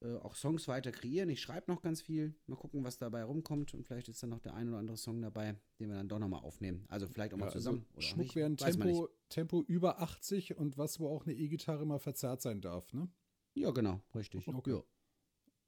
äh, 0.00 0.16
auch 0.16 0.34
Songs 0.34 0.68
weiter 0.68 0.92
kreieren. 0.92 1.28
Ich 1.30 1.40
schreibe 1.40 1.70
noch 1.70 1.80
ganz 1.80 2.02
viel. 2.02 2.34
Mal 2.46 2.56
gucken, 2.56 2.84
was 2.84 2.98
dabei 2.98 3.22
rumkommt. 3.24 3.72
Und 3.74 3.86
vielleicht 3.86 4.08
ist 4.08 4.22
dann 4.22 4.30
noch 4.30 4.40
der 4.40 4.54
ein 4.54 4.68
oder 4.68 4.78
andere 4.78 4.96
Song 4.96 5.20
dabei, 5.22 5.56
den 5.78 5.88
wir 5.88 5.96
dann 5.96 6.08
doch 6.08 6.18
nochmal 6.18 6.42
aufnehmen. 6.42 6.84
Also 6.88 7.06
vielleicht 7.06 7.32
auch 7.34 7.38
mal 7.38 7.46
Ja, 7.46 7.52
zusammen. 7.52 7.86
Also 7.88 7.94
oder 7.96 8.06
auch 8.06 8.10
Schmuck 8.10 8.36
wäre 8.36 8.46
ein 8.50 8.56
Tempo, 8.56 9.08
Tempo 9.28 9.62
über 9.62 10.00
80 10.00 10.56
und 10.56 10.76
was, 10.76 11.00
wo 11.00 11.08
auch 11.08 11.24
eine 11.24 11.34
E-Gitarre 11.34 11.86
mal 11.86 11.98
verzerrt 11.98 12.42
sein 12.42 12.60
darf, 12.60 12.92
ne? 12.92 13.08
Ja, 13.54 13.70
genau, 13.70 14.00
richtig. 14.14 14.46
Okay. 14.48 14.72
Ja. 14.72 14.82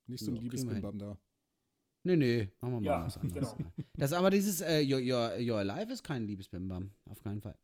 Nicht 0.06 0.24
so 0.24 0.30
ein 0.30 0.36
Ja. 0.36 0.42
Liebesbimbam 0.42 0.98
da. 0.98 1.18
Nee, 2.06 2.16
nee, 2.16 2.48
machen 2.60 2.74
wir 2.74 2.80
mal 2.80 2.84
Ja, 2.86 3.04
was 3.06 3.16
anderes. 3.16 3.56
genau. 3.56 3.70
Das 3.96 4.12
aber 4.12 4.30
dieses 4.30 4.60
äh, 4.60 4.80
Your, 4.82 5.00
Your, 5.00 5.38
Your 5.40 5.58
Alive 5.58 5.92
ist 5.92 6.02
kein 6.04 6.26
Liebesbimbam. 6.26 6.92
Auf 7.06 7.22
keinen 7.22 7.40
Fall. 7.40 7.56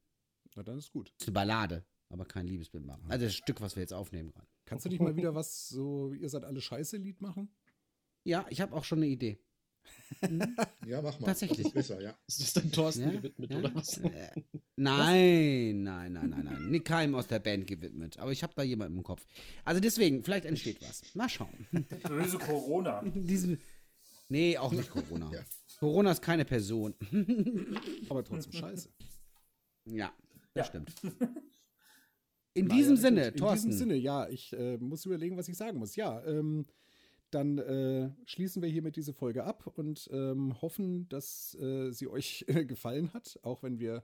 Na, 0.56 0.62
dann 0.62 0.78
ist 0.78 0.90
gut. 0.92 1.12
ist 1.18 1.28
eine 1.28 1.34
Ballade, 1.34 1.84
aber 2.08 2.24
kein 2.24 2.46
Liebesbimbam. 2.46 3.00
Also 3.08 3.26
das 3.26 3.34
Stück, 3.34 3.60
was 3.60 3.76
wir 3.76 3.82
jetzt 3.82 3.92
aufnehmen 3.92 4.30
gerade. 4.30 4.46
Kannst 4.64 4.84
du 4.84 4.88
nicht 4.88 5.00
mal 5.00 5.14
wieder 5.16 5.34
was 5.34 5.68
so, 5.68 6.12
ihr 6.14 6.28
seid 6.28 6.44
alle 6.44 6.60
scheiße 6.60 6.96
Lied 6.96 7.20
machen? 7.20 7.50
Ja, 8.24 8.46
ich 8.50 8.60
habe 8.60 8.74
auch 8.74 8.84
schon 8.84 8.98
eine 8.98 9.08
Idee. 9.08 9.38
Mhm. 10.28 10.56
Ja, 10.86 11.02
mach 11.02 11.18
mal. 11.20 11.26
Tatsächlich. 11.26 11.58
Das 11.58 11.66
ist 11.68 11.74
besser, 11.74 12.00
ja. 12.02 12.14
Ist 12.26 12.40
das 12.40 12.52
dann 12.54 12.72
Thorsten 12.72 13.02
Ja, 13.02 13.10
gewidmet, 13.10 13.50
ja. 13.52 13.58
oder 13.58 13.74
was? 13.74 13.98
Äh, 13.98 14.30
Nein, 14.76 15.82
nein, 15.82 16.12
nein, 16.12 16.30
nein, 16.30 16.44
nein. 16.44 16.70
Nicht 16.70 16.84
keinem 16.86 17.14
aus 17.14 17.26
der 17.28 17.38
Band 17.38 17.66
gewidmet. 17.66 18.18
Aber 18.18 18.32
ich 18.32 18.42
habe 18.42 18.52
da 18.56 18.62
jemanden 18.62 18.96
im 18.98 19.02
Kopf. 19.04 19.24
Also 19.64 19.80
deswegen, 19.80 20.24
vielleicht 20.24 20.46
entsteht 20.46 20.80
was. 20.82 21.02
Mal 21.14 21.28
schauen. 21.28 21.66
Böse 22.08 22.38
Corona. 22.38 23.02
Diese, 23.14 23.58
nee, 24.30 24.56
auch 24.56 24.72
nicht 24.72 24.90
Corona. 24.90 25.30
Ja. 25.34 25.40
Corona 25.78 26.10
ist 26.12 26.22
keine 26.22 26.44
Person. 26.44 26.94
Aber 28.08 28.24
trotzdem 28.24 28.52
scheiße. 28.52 28.88
Ja, 29.86 30.12
das 30.54 30.54
Ja. 30.54 30.64
stimmt. 30.64 30.94
In 32.54 32.66
Naja, 32.66 32.76
diesem 32.78 32.94
gut. 32.96 33.02
Sinne, 33.02 33.26
In 33.28 33.36
Thorsten. 33.36 33.68
diesem 33.70 33.78
Sinne, 33.78 33.94
ja, 33.96 34.28
ich 34.28 34.52
äh, 34.52 34.76
muss 34.78 35.06
überlegen, 35.06 35.36
was 35.36 35.48
ich 35.48 35.56
sagen 35.56 35.78
muss. 35.78 35.94
Ja, 35.96 36.22
ähm, 36.26 36.66
dann 37.30 37.58
äh, 37.58 38.10
schließen 38.26 38.60
wir 38.60 38.68
hiermit 38.68 38.96
diese 38.96 39.12
Folge 39.14 39.44
ab 39.44 39.66
und 39.78 40.08
ähm, 40.12 40.60
hoffen, 40.60 41.08
dass 41.08 41.54
äh, 41.60 41.92
sie 41.92 42.08
euch 42.08 42.44
gefallen 42.48 43.12
hat, 43.14 43.38
auch 43.42 43.62
wenn 43.62 43.78
wir 43.78 44.02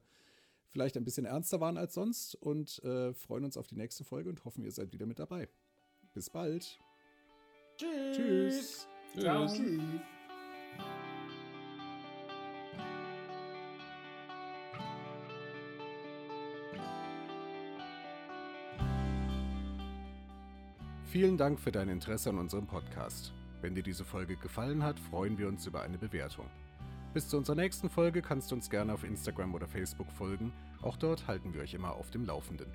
vielleicht 0.69 0.97
ein 0.97 1.05
bisschen 1.05 1.27
ernster 1.27 1.61
waren 1.61 1.77
als 1.77 1.95
sonst 1.95 2.37
und 2.37 2.83
äh, 2.85 3.13
freuen 3.15 3.45
uns 3.45 3.57
auf 3.57 3.67
die 3.67 3.77
nächste 3.77 4.05
Folge 4.05 4.31
und 4.31 4.45
hoffen, 4.45 4.63
ihr 4.65 4.71
seid 4.73 4.93
wieder 4.93 5.07
mit 5.07 5.19
dabei. 5.19 5.49
Bis 6.15 6.31
bald. 6.31 6.79
Tschüss. 7.77 8.87
Ciao. 9.19 9.47
Tschüss. 9.47 10.16
Vielen 21.17 21.39
Dank 21.39 21.59
für 21.59 21.73
dein 21.73 21.89
Interesse 21.89 22.29
an 22.29 22.37
unserem 22.37 22.67
Podcast. 22.67 23.33
Wenn 23.63 23.75
dir 23.75 23.83
diese 23.83 24.05
Folge 24.05 24.37
gefallen 24.37 24.83
hat, 24.83 25.01
freuen 25.01 25.39
wir 25.39 25.49
uns 25.49 25.67
über 25.67 25.81
eine 25.81 25.97
Bewertung. 25.97 26.45
Bis 27.15 27.27
zu 27.27 27.39
unserer 27.39 27.57
nächsten 27.57 27.89
Folge 27.89 28.21
kannst 28.21 28.51
du 28.51 28.55
uns 28.55 28.69
gerne 28.69 28.93
auf 28.93 29.03
Instagram 29.03 29.55
oder 29.55 29.67
Facebook 29.67 30.13
folgen. 30.13 30.53
Auch 30.83 30.99
dort 30.99 31.27
halten 31.27 31.55
wir 31.55 31.63
euch 31.63 31.73
immer 31.73 31.93
auf 31.93 32.11
dem 32.11 32.27
Laufenden. 32.27 32.67